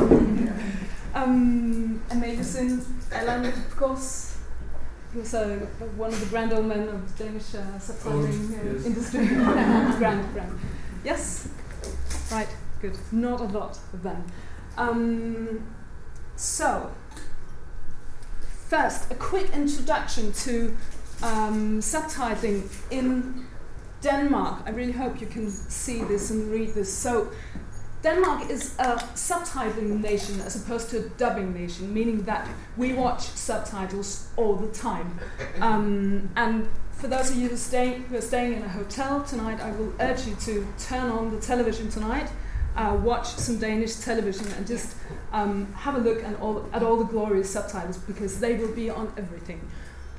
[1.16, 4.38] um, amazing, Alan, of course.
[5.14, 5.66] He was uh,
[5.96, 8.86] one of the grand old men of Danish uh, subtitling uh, yes.
[8.86, 9.26] industry.
[9.98, 10.60] grand, grand.
[11.04, 11.50] Yes.
[12.32, 12.50] Right.
[12.82, 12.98] Good.
[13.12, 14.24] Not a lot of them.
[14.78, 15.66] Um,
[16.36, 16.92] so,
[18.68, 20.78] first, a quick introduction to
[21.24, 23.47] um, subtitling in
[24.02, 26.94] Denmark, I really hope you can see this and read this.
[26.94, 27.32] So,
[28.04, 33.22] Denmark is a subtitling nation as opposed to a dubbing nation, meaning that we watch
[33.22, 35.20] subtitles all the time.
[35.60, 39.60] Um, and for those of you who, stay, who are staying in a hotel tonight,
[39.60, 42.30] I will urge you to turn on the television tonight,
[42.76, 44.96] uh, watch some Danish television, and just
[45.32, 49.12] um, have a look all, at all the glorious subtitles because they will be on
[49.18, 49.60] everything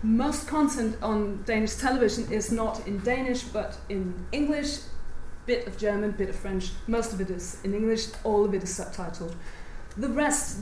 [0.03, 4.81] most content on Danish television is not in Danish but in English,
[5.47, 6.71] bit of German, bit of French.
[6.87, 9.35] Most of it is in English, all of it is subtitled.
[9.97, 10.59] The rest,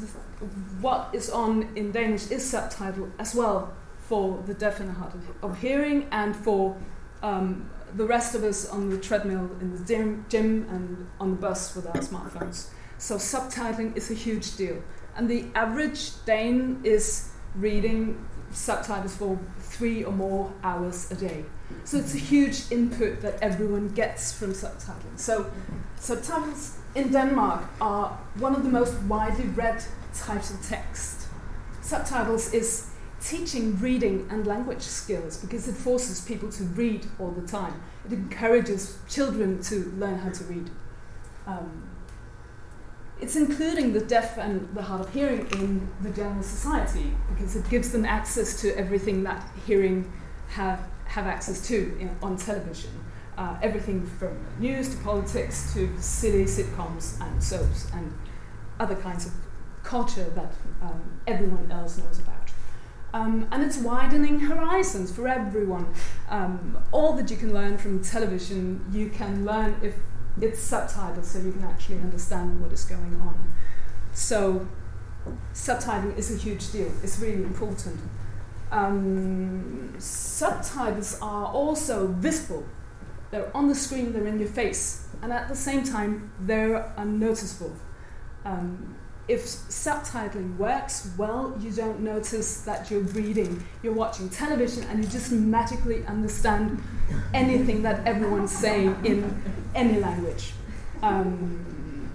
[0.81, 5.13] what is on in Danish, is subtitled as well for the deaf and hard
[5.43, 6.77] of hearing and for
[7.23, 11.37] um, the rest of us on the treadmill in the gym, gym and on the
[11.37, 12.69] bus with our smartphones.
[12.99, 14.83] So subtitling is a huge deal.
[15.17, 21.45] And the average Dane is reading subtitles for three or more hours a day.
[21.85, 25.17] So it's a huge input that everyone gets from subtitling.
[25.17, 25.51] So
[25.99, 29.85] subtitles in Denmark are one of the most widely read
[30.15, 31.27] types of text.
[31.83, 32.91] Subtitles is
[33.21, 37.83] teaching reading and language skills because it forces people to read all the time.
[38.05, 40.71] It encourages children to learn how to read.
[41.47, 41.89] Um,
[43.21, 47.69] it's including the deaf and the hard of hearing in the general society because it
[47.71, 50.13] gives them access to everything that hearing
[50.49, 52.91] have, have access to on television.
[53.39, 58.13] Uh, everything from news to politics to silly sitcoms and soaps and
[58.81, 59.33] other kinds of
[59.83, 60.53] culture that
[60.83, 62.51] um, everyone else knows about.
[63.13, 65.87] Um, and it's widening horizons for everyone.
[66.29, 69.95] Um, all that you can learn from television, you can learn if
[70.41, 73.53] it's subtitled so you can actually understand what is going on.
[74.13, 74.67] So
[75.55, 76.91] subtitling is a huge deal.
[77.03, 77.99] It's really important.
[78.71, 82.65] Um, subtitles are also visible.
[83.31, 87.75] They're on the screen, they're in your face, and at the same time, they're unnoticeable.
[88.45, 88.97] Um,
[89.29, 93.63] if subtitling works well, you don't notice that you're reading.
[93.83, 96.81] You're watching television and you just magically understand
[97.35, 99.43] anything that everyone's saying in
[99.75, 100.53] any language.
[101.03, 102.11] Um,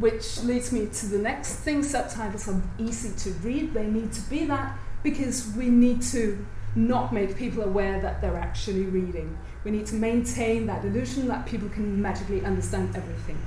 [0.00, 3.72] which leads me to the next thing subtitles are easy to read.
[3.72, 6.44] They need to be that because we need to
[6.74, 9.38] not make people aware that they're actually reading.
[9.62, 13.38] We need to maintain that illusion that people can magically understand everything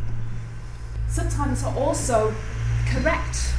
[1.07, 2.33] subtitles are also
[2.87, 3.53] correct.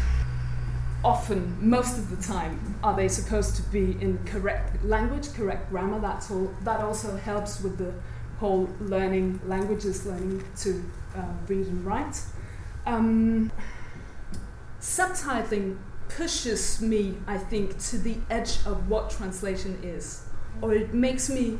[1.05, 6.01] Often most of the time are they supposed to be in correct language correct grammar?
[6.01, 7.93] That's all that also helps with the
[8.39, 10.85] whole learning languages learning to
[11.17, 12.21] uh, read and write.
[12.87, 13.51] Um,
[14.81, 15.77] subtitling
[16.09, 20.23] pushes me i think to the edge of what translation is
[20.61, 21.59] or it makes me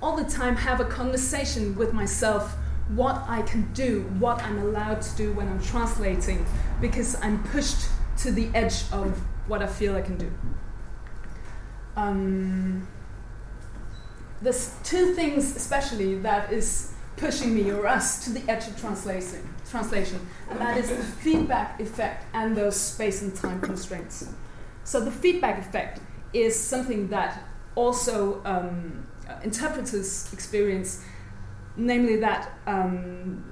[0.00, 2.56] all the time have a conversation with myself
[2.88, 6.46] what I can do, what I'm allowed to do when I'm translating,
[6.80, 10.32] because I'm pushed to the edge of what I feel I can do.
[11.96, 12.86] Um,
[14.40, 19.48] there's two things, especially, that is pushing me or us to the edge of translation,
[19.70, 20.20] translation,
[20.50, 24.28] and that is the feedback effect and those space and time constraints.
[24.84, 26.00] So the feedback effect
[26.32, 27.42] is something that
[27.74, 29.06] also um,
[29.42, 31.02] interpreters experience
[31.76, 33.44] namely that um,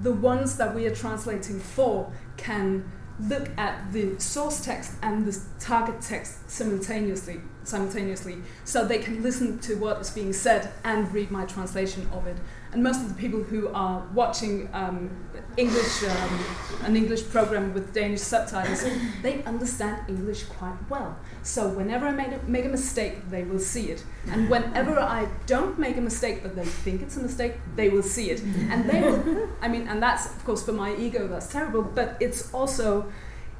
[0.00, 2.90] the ones that we are translating for can
[3.20, 9.58] look at the source text and the target text simultaneously simultaneously so they can listen
[9.58, 12.36] to what is being said and read my translation of it
[12.72, 15.10] and most of the people who are watching um,
[15.56, 16.44] English, um,
[16.84, 18.84] an English program with Danish subtitles,
[19.22, 21.18] they understand English quite well.
[21.42, 24.04] So whenever I make a, make a mistake, they will see it.
[24.30, 28.02] And whenever I don't make a mistake, but they think it's a mistake, they will
[28.02, 28.42] see it.
[28.70, 32.16] And they will, I mean, and that's, of course, for my ego, that's terrible, but
[32.20, 33.10] it's also,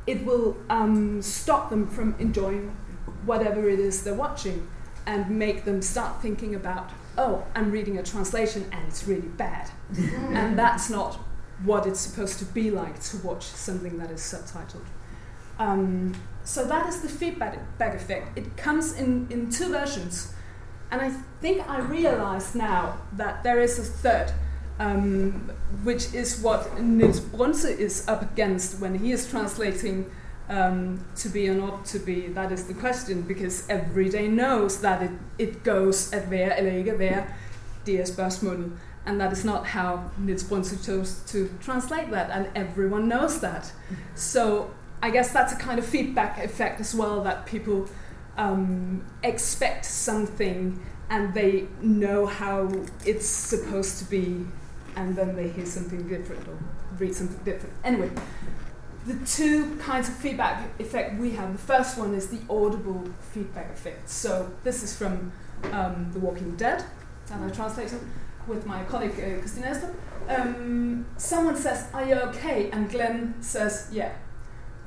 [0.07, 2.77] it will um, stop them from enjoying
[3.25, 4.69] whatever it is they're watching
[5.07, 9.71] and make them start thinking about oh, I'm reading a translation and it's really bad.
[9.97, 11.19] and that's not
[11.65, 14.87] what it's supposed to be like to watch something that is subtitled.
[15.59, 18.39] Um, so that is the feedback effect.
[18.39, 20.33] It comes in, in two versions.
[20.91, 24.33] And I think I realize now that there is a third,
[24.79, 25.53] um,
[25.83, 30.11] which is what Niels Brunse is up against when he is translating
[30.49, 35.03] um, to be or not to be, that is the question, because everybody knows that
[35.03, 37.25] it, it goes at være eller ikke være,
[37.87, 38.69] det er.
[39.07, 40.01] And that is not how
[40.49, 43.73] Brunse chose to translate that, and everyone knows that.
[44.15, 44.67] So
[45.03, 47.89] I guess that's a kind of feedback effect as well, that people
[48.37, 50.79] um, expect something
[51.11, 52.69] and they know how
[53.07, 54.47] it's supposed to be,
[54.97, 56.59] and then they hear something different or
[56.99, 57.75] read something different.
[57.85, 58.11] Anyway,
[59.09, 61.53] the two kinds of feedback effect we have.
[61.53, 63.03] The first one is the audible
[63.33, 64.09] feedback effect.
[64.09, 65.33] So this is from
[65.73, 66.85] um, The Walking Dead,
[67.33, 68.01] and I translated
[68.47, 69.95] with my colleague uh, Christine.
[70.29, 74.13] Um, someone says, "Are you okay?" and Glenn says, "Yeah."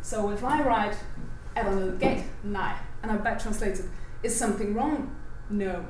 [0.02, 0.96] So if I write
[1.56, 3.82] "at a gate," nej, and I back translate
[4.22, 5.16] is something wrong?
[5.50, 5.84] No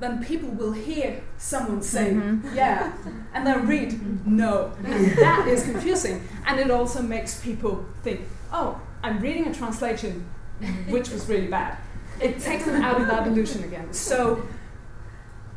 [0.00, 2.54] then people will hear someone say mm-hmm.
[2.54, 2.92] yeah
[3.32, 4.72] and then read no.
[4.84, 6.26] And that is confusing.
[6.46, 8.22] And it also makes people think
[8.52, 10.26] oh i'm reading a translation
[10.88, 11.78] which was really bad.
[12.20, 13.92] It takes them out of that illusion again.
[13.92, 14.46] So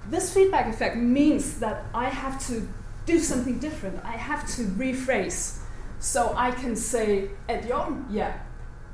[0.09, 2.67] this feedback effect means that i have to
[3.05, 4.03] do something different.
[4.03, 5.59] I have to rephrase.
[5.99, 8.39] So i can say at your yeah.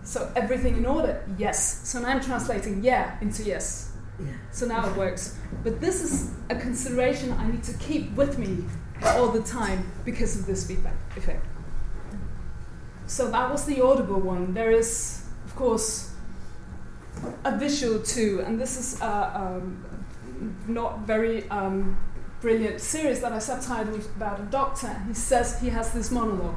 [0.04, 1.24] So everything in order?
[1.38, 1.88] Yes.
[1.88, 3.93] So now i'm translating yeah into yes
[4.52, 5.38] so now it works.
[5.64, 8.66] But this is a consideration I need to keep with me
[9.04, 11.46] all the time because of this feedback effect.
[13.08, 14.54] So that was the audible one.
[14.54, 16.12] There is, of course,
[17.44, 19.84] a visual too, and this is a um,
[20.68, 21.98] not very um,
[22.42, 25.02] brilliant series that I subtitled about a doctor.
[25.08, 26.56] He says he has this monologue.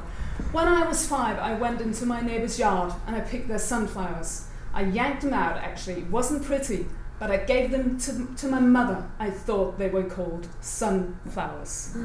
[0.51, 4.47] When I was five, I went into my neighbor's yard and I picked their sunflowers.
[4.73, 6.01] I yanked them out, actually.
[6.01, 6.85] It wasn't pretty,
[7.19, 9.03] but I gave them to, to my mother.
[9.19, 11.97] I thought they were called sunflowers.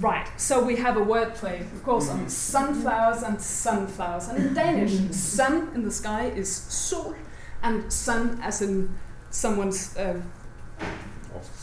[0.00, 4.28] right, so we have a wordplay, of course, on sunflowers and sunflowers.
[4.28, 7.14] And in Danish, sun in the sky is sol,
[7.62, 8.94] and sun as in
[9.30, 10.20] someone's uh,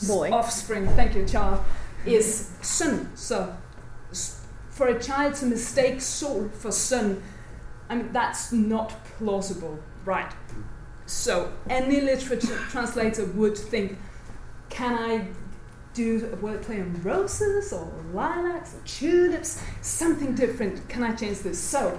[0.08, 0.32] Boy.
[0.32, 1.64] offspring, thank you, child,
[2.06, 3.10] is sun.
[3.16, 3.56] So
[4.70, 7.22] for a child to mistake sol for sun
[7.90, 10.32] I mean, that's not plausible, right?
[11.06, 13.98] So, any literature translator would think,
[14.70, 15.28] can I
[15.94, 19.62] do a wordplay on roses or lilacs or tulips?
[19.82, 20.88] Something different.
[20.90, 21.60] Can I change this?
[21.60, 21.98] So,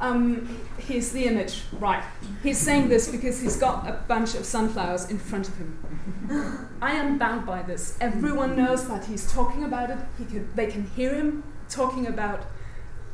[0.00, 2.02] um, here's the image, right?
[2.42, 6.68] He's saying this because he's got a bunch of sunflowers in front of him.
[6.82, 7.96] I am bound by this.
[8.00, 9.98] Everyone knows that he's talking about it.
[10.18, 12.44] He can, they can hear him talking about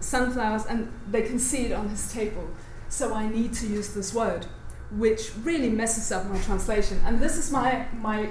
[0.01, 2.49] sunflowers and they can see it on his table.
[2.89, 4.47] So I need to use this word,
[4.97, 7.01] which really messes up my translation.
[7.07, 8.29] And this is my, my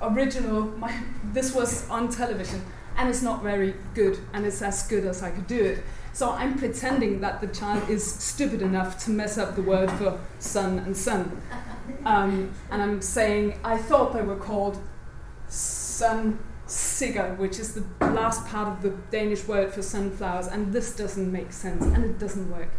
[0.00, 0.92] original, my,
[1.32, 2.64] this was on television
[2.96, 5.84] and it's not very good and it's as good as I could do it.
[6.12, 10.20] So I'm pretending that the child is stupid enough to mess up the word for
[10.38, 11.40] sun and sun.
[12.04, 14.78] Um, and I'm saying, I thought they were called
[15.48, 20.94] sun sigger, which is the last part of the Danish word for sunflowers, and this
[20.94, 22.70] doesn't make sense and it doesn't work.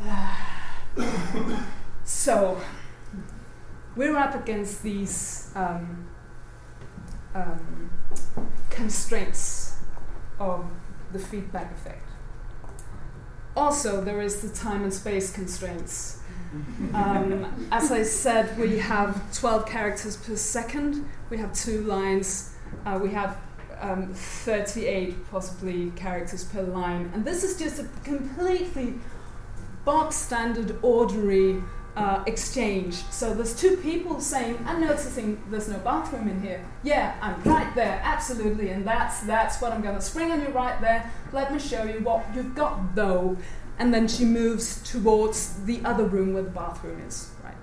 [2.08, 2.58] so,
[3.94, 6.08] we're up against these um,
[7.34, 7.90] um,
[8.70, 9.76] constraints
[10.40, 10.64] of
[11.12, 12.08] the feedback effect.
[13.54, 16.20] Also, there is the time and space constraints.
[16.94, 21.06] Um, as I said, we have 12 characters per second.
[21.28, 22.54] We have two lines.
[22.86, 23.36] Uh, we have
[23.80, 27.10] um, 38 possibly characters per line.
[27.12, 28.94] And this is just a completely
[29.84, 31.62] bog standard, ordinary
[31.98, 32.94] uh, exchange.
[33.10, 37.74] So there's two people saying, "I'm noticing there's no bathroom in here." Yeah, I'm right
[37.74, 41.10] there, absolutely, and that's that's what I'm going to spring on you right there.
[41.32, 43.36] Let me show you what you've got, though.
[43.80, 47.30] And then she moves towards the other room where the bathroom is.
[47.44, 47.54] Right.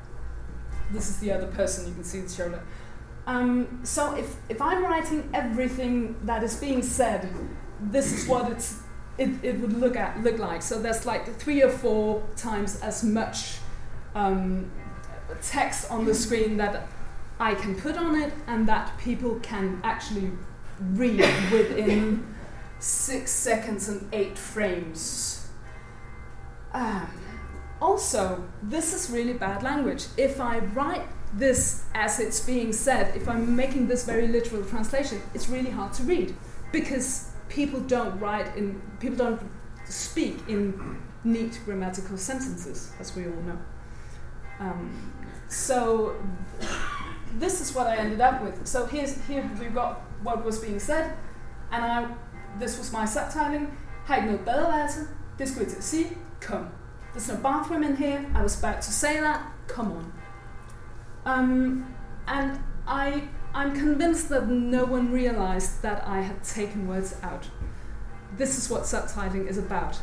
[0.91, 1.87] This is the other person.
[1.87, 2.61] You can see the shoulder.
[3.27, 7.29] Um, so if if I'm writing everything that is being said,
[7.79, 8.81] this is what it's
[9.17, 10.61] it, it would look at look like.
[10.61, 13.59] So there's like three or four times as much
[14.15, 14.71] um,
[15.41, 16.87] text on the screen that
[17.39, 20.31] I can put on it and that people can actually
[20.79, 21.19] read
[21.51, 22.33] within
[22.79, 25.47] six seconds and eight frames.
[26.73, 27.09] Um,
[27.81, 30.05] also, this is really bad language.
[30.17, 35.21] If I write this as it's being said, if I'm making this very literal translation,
[35.33, 36.35] it's really hard to read
[36.71, 39.41] because people don't write in, people don't
[39.85, 43.57] speak in neat grammatical sentences, as we all know.
[44.59, 44.91] Um,
[45.47, 46.13] so
[47.39, 48.65] this is what I ended up with.
[48.67, 51.13] So here's here we've got what was being said,
[51.71, 52.07] and I
[52.59, 53.67] this was my subtitling.
[54.05, 54.99] Har ikke noget badeværelse?
[55.39, 56.05] Det skulle I til.
[56.41, 56.67] Kom.
[57.13, 58.19] There's no bathroom in here.
[58.35, 59.39] I was about to say that.
[59.67, 60.13] Come on.
[61.25, 61.85] Um,
[62.27, 63.23] and I
[63.55, 67.49] I'm convinced that no one realized that I had taken words out.
[68.37, 69.97] This is what subtitling is about.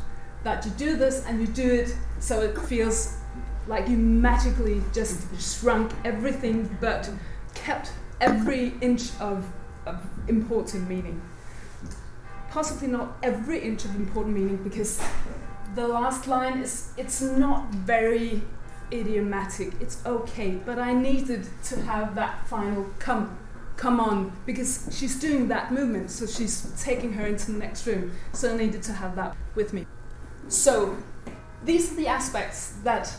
[0.45, 3.19] That you do this and you do it so it feels
[3.67, 7.11] like you magically just shrunk everything but
[7.55, 9.47] kept every inch of,
[9.87, 11.21] of important meaning.
[12.51, 15.03] Possibly not every inch of important meaning because
[15.75, 18.43] the last line is it's not very
[18.93, 19.73] idiomatic.
[19.81, 23.39] It's okay, but I needed to have that final come
[23.77, 28.13] come on because she's doing that movement, so she's taking her into the next room.
[28.33, 29.87] So I needed to have that with me.
[30.49, 30.97] So
[31.65, 33.15] these are the aspects that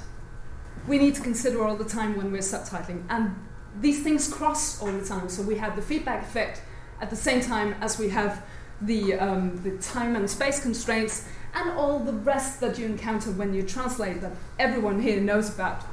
[0.87, 3.03] we need to consider all the time when we're subtitling.
[3.09, 3.35] And
[3.79, 5.29] these things cross all the time.
[5.29, 6.61] So we have the feedback effect
[7.01, 8.43] at the same time as we have
[8.81, 13.53] the, um, the time and space constraints and all the rest that you encounter when
[13.53, 15.83] you translate that everyone here knows about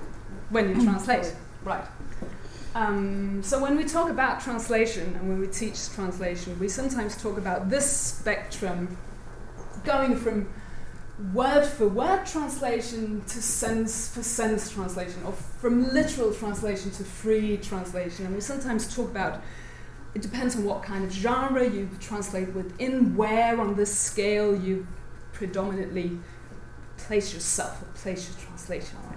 [0.48, 1.34] when you translate.
[1.62, 1.84] Right.
[2.74, 7.36] Um, so when we talk about translation and when we teach translation, we sometimes talk
[7.36, 8.96] about this spectrum
[9.84, 10.48] going from
[11.32, 17.56] word for word translation to sense for sense translation, or from literal translation to free
[17.58, 18.26] translation.
[18.26, 19.42] And we sometimes talk about
[20.14, 24.86] it depends on what kind of genre you translate within, where on this scale you
[25.32, 26.18] predominantly
[26.96, 29.16] place yourself or place your translation on.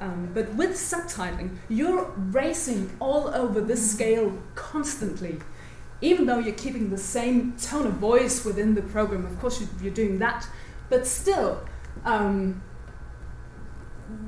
[0.00, 5.38] Um, but with subtitling, you're racing all over this scale constantly.
[6.00, 9.94] Even though you're keeping the same tone of voice within the program, of course, you're
[9.94, 10.46] doing that
[10.94, 11.60] but still,
[12.04, 12.62] um,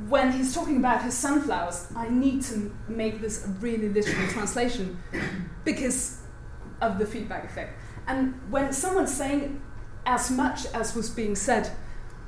[0.08, 4.98] when he's talking about his sunflowers, I need to make this a really literal translation
[5.64, 6.22] because
[6.80, 7.78] of the feedback effect.
[8.08, 9.62] And when someone's saying
[10.06, 11.70] as much as was being said,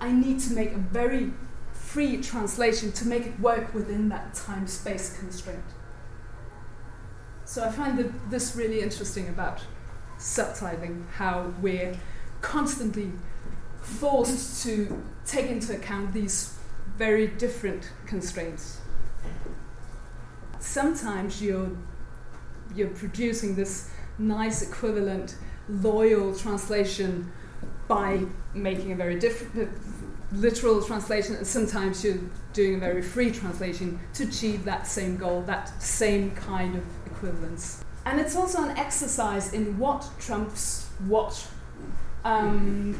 [0.00, 1.32] I need to make a very
[1.72, 5.64] free translation to make it work within that time space constraint.
[7.44, 9.62] So I find that this really interesting about
[10.16, 11.96] subtitling, how we're
[12.40, 13.10] constantly
[13.88, 16.54] forced to take into account these
[16.96, 18.80] very different constraints.
[20.58, 21.70] Sometimes you're
[22.74, 25.36] you're producing this nice equivalent
[25.68, 27.30] loyal translation
[27.86, 28.20] by
[28.52, 29.72] making a very different uh,
[30.32, 32.18] literal translation and sometimes you're
[32.52, 37.82] doing a very free translation to achieve that same goal that same kind of equivalence
[38.04, 41.48] and it's also an exercise in what trumps what
[42.24, 42.98] um,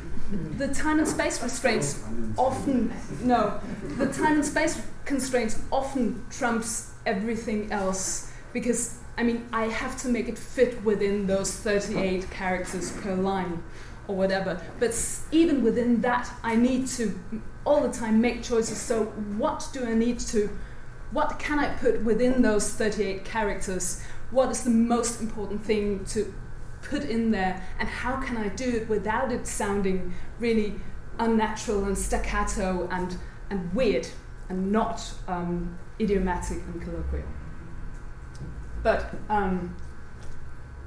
[0.58, 2.04] the time and space restraints
[2.36, 2.92] often
[3.22, 3.60] no
[3.96, 10.08] the time and space constraints often trumps everything else because I mean I have to
[10.08, 13.62] make it fit within those 38 characters per line
[14.06, 14.94] or whatever but
[15.32, 17.18] even within that I need to
[17.68, 18.78] all the time make choices.
[18.78, 19.04] So
[19.36, 20.48] what do I need to
[21.10, 24.02] what can I put within those 38 characters?
[24.30, 26.32] What is the most important thing to
[26.88, 30.74] put in there and how can I do it without it sounding really
[31.18, 33.16] unnatural and staccato and,
[33.50, 34.08] and weird
[34.48, 37.26] and not um, idiomatic and colloquial.
[38.82, 39.76] But um,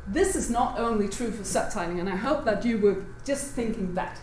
[0.07, 3.93] this is not only true for subtitling, and I hope that you were just thinking
[3.95, 4.19] that.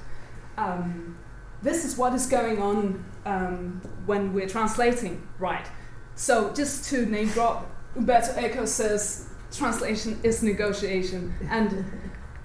[0.57, 1.17] Um,
[1.63, 5.67] this is what is going on um, when we're translating, right?
[6.15, 11.35] So, just to name drop, Umberto Eco says translation is negotiation.
[11.51, 11.85] And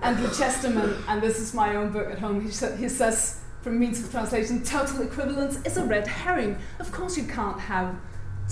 [0.01, 3.79] Andrew Chesterman, and this is my own book at home, he, sa- he says from
[3.79, 6.57] Memes of translation, total equivalence is a red herring.
[6.79, 7.95] Of course, you can't have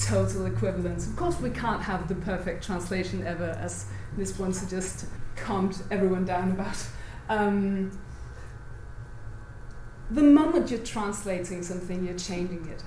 [0.02, 1.08] total equivalence.
[1.08, 3.86] Of course, we can't have the perfect translation ever, as
[4.16, 6.78] this one just calmed everyone down about.
[7.30, 7.92] Um,
[10.10, 12.84] the moment you're translating something, you're changing it.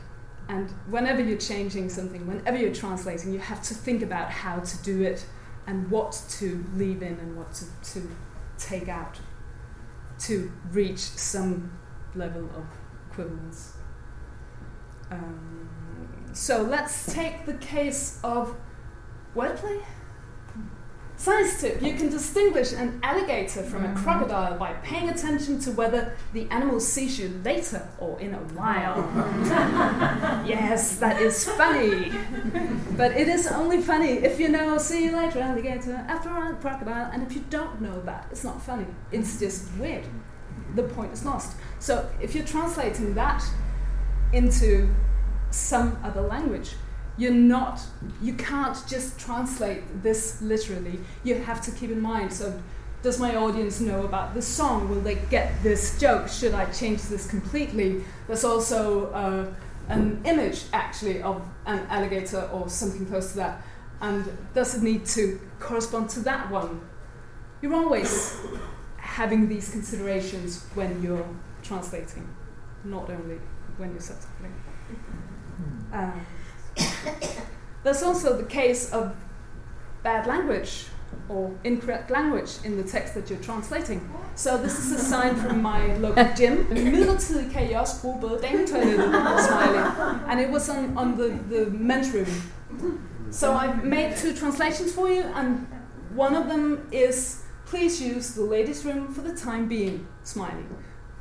[0.49, 4.83] And whenever you're changing something, whenever you're translating, you have to think about how to
[4.83, 5.25] do it
[5.67, 8.11] and what to leave in and what to, to
[8.59, 9.19] take out
[10.19, 11.79] to reach some
[12.15, 12.65] level of
[13.11, 13.77] equivalence.
[15.11, 15.69] Um,
[16.33, 18.57] so let's take the case of
[19.35, 19.83] wordplay.
[21.25, 26.15] Science tip you can distinguish an alligator from a crocodile by paying attention to whether
[26.35, 29.11] the animal sees you later or in a while.
[30.47, 32.13] yes, that is funny.
[32.95, 37.11] But it is only funny if you know, see you later, alligator, after all, crocodile,
[37.11, 38.87] and if you don't know that, it's not funny.
[39.11, 40.05] It's just weird.
[40.75, 41.57] The point is lost.
[41.79, 43.43] So if you're translating that
[44.35, 44.95] into
[45.51, 46.75] some other language,
[47.17, 47.81] you're not
[48.21, 50.99] you can't just translate this literally.
[51.23, 52.61] You have to keep in mind so
[53.03, 54.89] does my audience know about this song?
[54.89, 56.27] Will they get this joke?
[56.27, 58.03] Should i change this completely?
[58.27, 59.47] There's also uh,
[59.89, 63.63] an image actually of an alligator or something close to that.
[64.01, 66.81] And does it need to correspond to that one?
[67.61, 68.41] You're always
[68.97, 71.29] having these considerations when you're
[71.63, 72.27] translating
[72.85, 73.39] not only
[73.77, 74.53] when you're subtitling.
[75.93, 76.27] Um,
[77.85, 79.15] there's also the case of
[80.03, 80.87] bad language
[81.29, 84.01] or incorrect language in the text that you're translating.
[84.35, 86.67] So this is a sign from my local gym.
[86.67, 88.39] Kan I også bruge både
[89.49, 89.79] smiley.
[90.29, 92.27] And it was on, on the, the men's room.
[93.31, 95.67] So I've made two translations for you and
[96.15, 100.65] one of them is please use the ladies' room for the time being, smiley.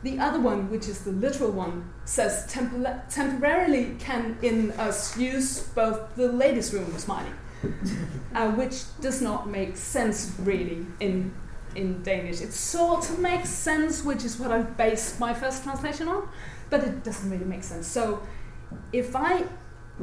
[0.04, 5.62] The other one, which is the literal one, says tempor- temporarily can in us use
[5.62, 7.32] both the ladies' room smiley,
[8.36, 11.34] uh, which does not make sense really in
[11.76, 12.41] in Danish.
[12.41, 16.28] It sort of makes sense, which is what I based my first translation on,
[16.70, 17.88] but it doesn't really make sense.
[17.88, 18.22] So
[18.91, 19.45] if I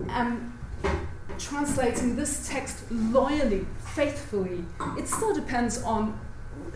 [0.08, 0.58] am
[1.38, 4.64] translating this text loyally, faithfully,
[4.98, 6.18] it still depends on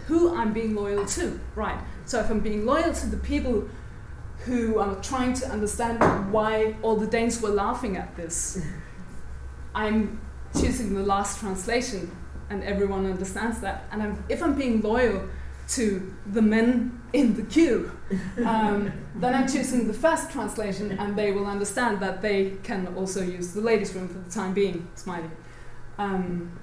[0.06, 1.78] who I'm being loyal to, right?
[2.04, 3.68] So if I'm being loyal to the people
[4.44, 8.62] who are trying to understand why all the Danes were laughing at this,
[9.74, 10.20] I'm
[10.54, 12.14] choosing the last translation,
[12.50, 13.84] and everyone understands that.
[13.90, 15.28] And I'm, if I'm being loyal
[15.66, 17.90] to the men in the queue,
[18.44, 23.22] um, then I'm choosing the first translation, and they will understand that they can also
[23.22, 24.88] use the ladies' room for the time being.
[24.94, 25.30] Smiley.
[25.98, 26.58] Um,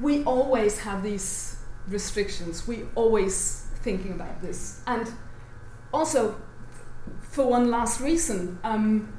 [0.00, 1.56] we always have these
[1.88, 2.66] restrictions.
[2.66, 5.10] We always thinking about this, and
[5.92, 6.40] also
[7.22, 9.12] for one last reason, um,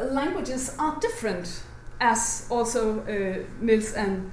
[0.00, 1.62] languages are different,
[2.00, 4.30] as also uh, Niels and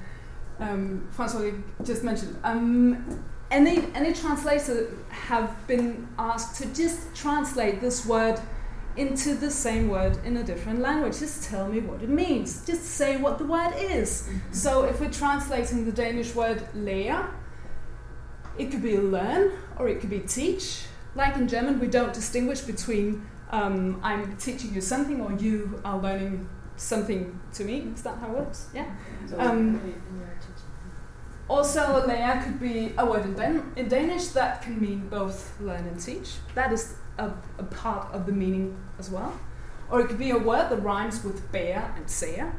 [0.60, 2.38] um, François just mentioned.
[2.44, 8.40] Um, any any translator have been asked to just translate this word
[8.96, 11.20] into the same word in a different language.
[11.20, 12.66] Just tell me what it means.
[12.66, 14.30] Just say what the word is.
[14.52, 17.28] So if we're translating the Danish word lære,
[18.58, 20.86] it could be learn or it could be teach.
[21.16, 26.00] Like in German, we don't distinguish between um, I'm teaching you something or you are
[26.00, 27.88] learning something to me.
[27.96, 28.68] Is that how it works?
[28.74, 28.90] Yeah.
[29.38, 29.80] Um,
[31.48, 35.60] also, a layer could be a word in, Dan- in Danish that can mean both
[35.60, 36.36] learn and teach.
[36.56, 39.40] That is a, a part of the meaning as well.
[39.90, 42.54] Or it could be a word that rhymes with bear and sayer.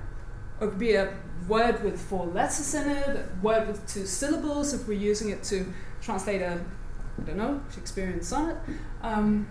[0.60, 1.12] Or it could be a
[1.48, 5.42] word with four letters in it, a word with two syllables if we're using it
[5.44, 6.60] to translate a,
[7.18, 8.56] I don't know, Shakespearean sonnet.
[9.02, 9.48] Um,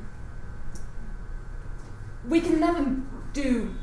[2.27, 2.95] we can never
[3.33, 3.75] do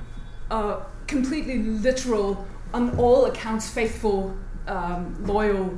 [0.50, 5.76] a completely literal, on all accounts faithful, um, loyal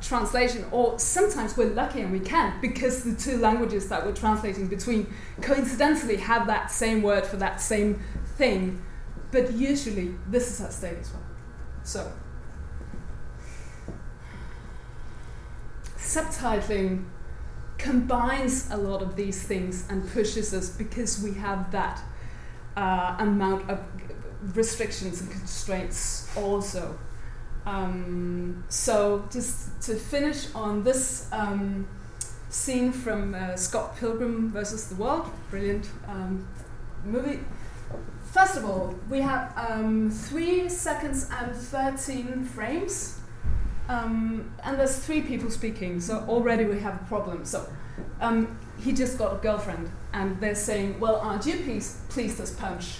[0.00, 4.68] translation, or sometimes we're lucky and we can because the two languages that we're translating
[4.68, 8.02] between coincidentally have that same word for that same
[8.36, 8.82] thing,
[9.30, 11.22] but usually this is at stake as well.
[11.82, 12.12] So,
[15.96, 17.04] subtitling
[17.78, 22.02] combines a lot of these things and pushes us because we have that
[22.76, 23.80] uh, amount of
[24.54, 26.98] restrictions and constraints also.
[27.66, 31.86] Um, so, just to finish on this um,
[32.48, 36.46] scene from uh, Scott Pilgrim versus the World, brilliant um,
[37.04, 37.40] movie.
[38.32, 43.18] First of all, we have um, 3 seconds and 13 frames.
[43.88, 47.44] Um, and there's three people speaking, so already we have a problem.
[47.44, 47.66] So
[48.20, 52.52] um, he just got a girlfriend, and they're saying, Well, aren't you pleased, pleased as
[52.52, 52.98] punch?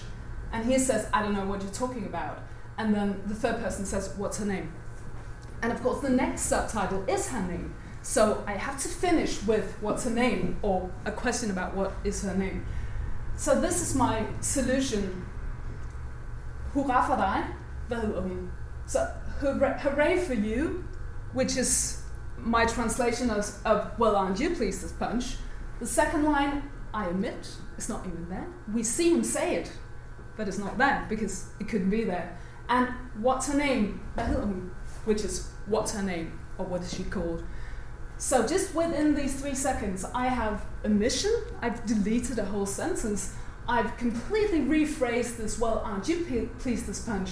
[0.53, 2.43] And he says, I don't know what you're talking about.
[2.81, 4.73] And then the third person says, What's her name?
[5.63, 7.75] And of course, the next subtitle is her name.
[8.01, 12.23] So I have to finish with what's her name or a question about what is
[12.23, 12.65] her name.
[13.37, 15.27] So this is my solution.
[16.73, 17.99] Hurra for dig.
[17.99, 18.17] Hun?
[18.17, 18.53] Um,
[18.87, 20.83] so hooray, for you,
[21.35, 22.03] which is
[22.39, 25.37] my translation of, of well, aren't you pleased as punch?
[25.81, 26.63] The second line,
[26.95, 28.47] I admit, is not even there.
[28.73, 29.71] We see him say it,
[30.39, 32.39] but it's not there because it couldn't be there.
[32.71, 32.89] And
[33.21, 34.01] what's her name?
[34.15, 34.71] Hvad?
[35.05, 37.43] Which is what's her name or what is she called?
[38.17, 41.33] So just within these three seconds, I have a mission.
[41.61, 43.35] I've deleted a whole sentence.
[43.67, 45.59] I've completely rephrased this.
[45.59, 47.31] Well, aren't you pleased as punch?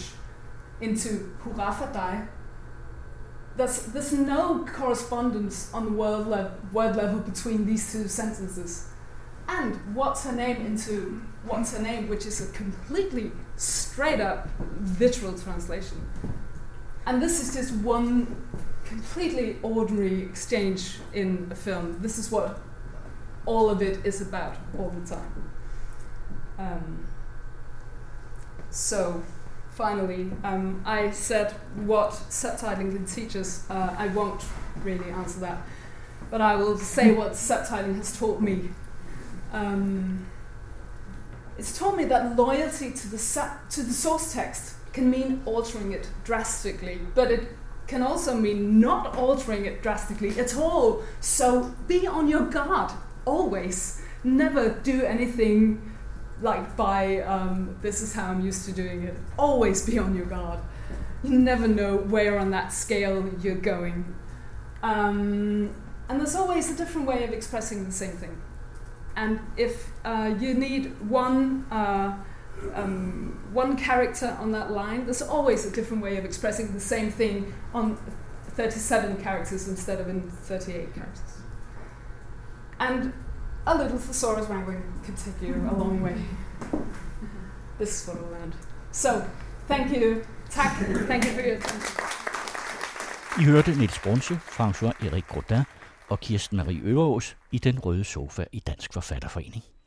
[0.80, 2.28] Into hurra for dig.
[3.56, 8.87] There's, there's no correspondence on the word, le- word level between these two sentences.
[9.48, 14.48] And what's her name into what's her name, which is a completely straight up
[15.00, 16.08] literal translation.
[17.06, 18.36] And this is just one
[18.84, 21.98] completely ordinary exchange in a film.
[22.00, 22.60] This is what
[23.46, 25.50] all of it is about all the time.
[26.58, 27.06] Um,
[28.70, 29.22] so,
[29.70, 31.52] finally, um, I said
[31.86, 33.64] what subtitling can teach us.
[33.70, 34.44] Uh, I won't
[34.82, 35.66] really answer that,
[36.30, 38.70] but I will say what subtitling has taught me.
[39.52, 40.26] Um,
[41.56, 43.40] it's taught me that loyalty to the, su-
[43.70, 47.48] to the source text can mean altering it drastically, but it
[47.86, 51.02] can also mean not altering it drastically at all.
[51.20, 52.92] So be on your guard
[53.24, 54.00] always.
[54.22, 55.92] Never do anything
[56.40, 59.16] like by um, this is how I'm used to doing it.
[59.38, 60.60] Always be on your guard.
[61.24, 64.14] You never know where on that scale you're going.
[64.82, 65.74] Um,
[66.08, 68.40] and there's always a different way of expressing the same thing.
[69.18, 72.16] And if uh, you need one uh,
[72.74, 77.10] um, one character on that line, there's always a different way of expressing the same
[77.10, 77.98] thing on
[78.54, 81.32] 37 characters instead of in 38 characters.
[82.78, 83.12] And
[83.66, 86.16] a little thesaurus wrangling could take you a long way.
[87.78, 88.54] This is what I learned.
[88.90, 89.24] So,
[89.68, 90.24] thank you.
[90.50, 90.74] Tak.
[91.06, 91.94] Thank you for your attention.
[93.36, 95.64] I hørte Niels Brunse, François-Eric Grodin
[96.08, 99.64] og Kirsten Marie Øverås i Den Røde Sofa i Dansk Forfatterforening.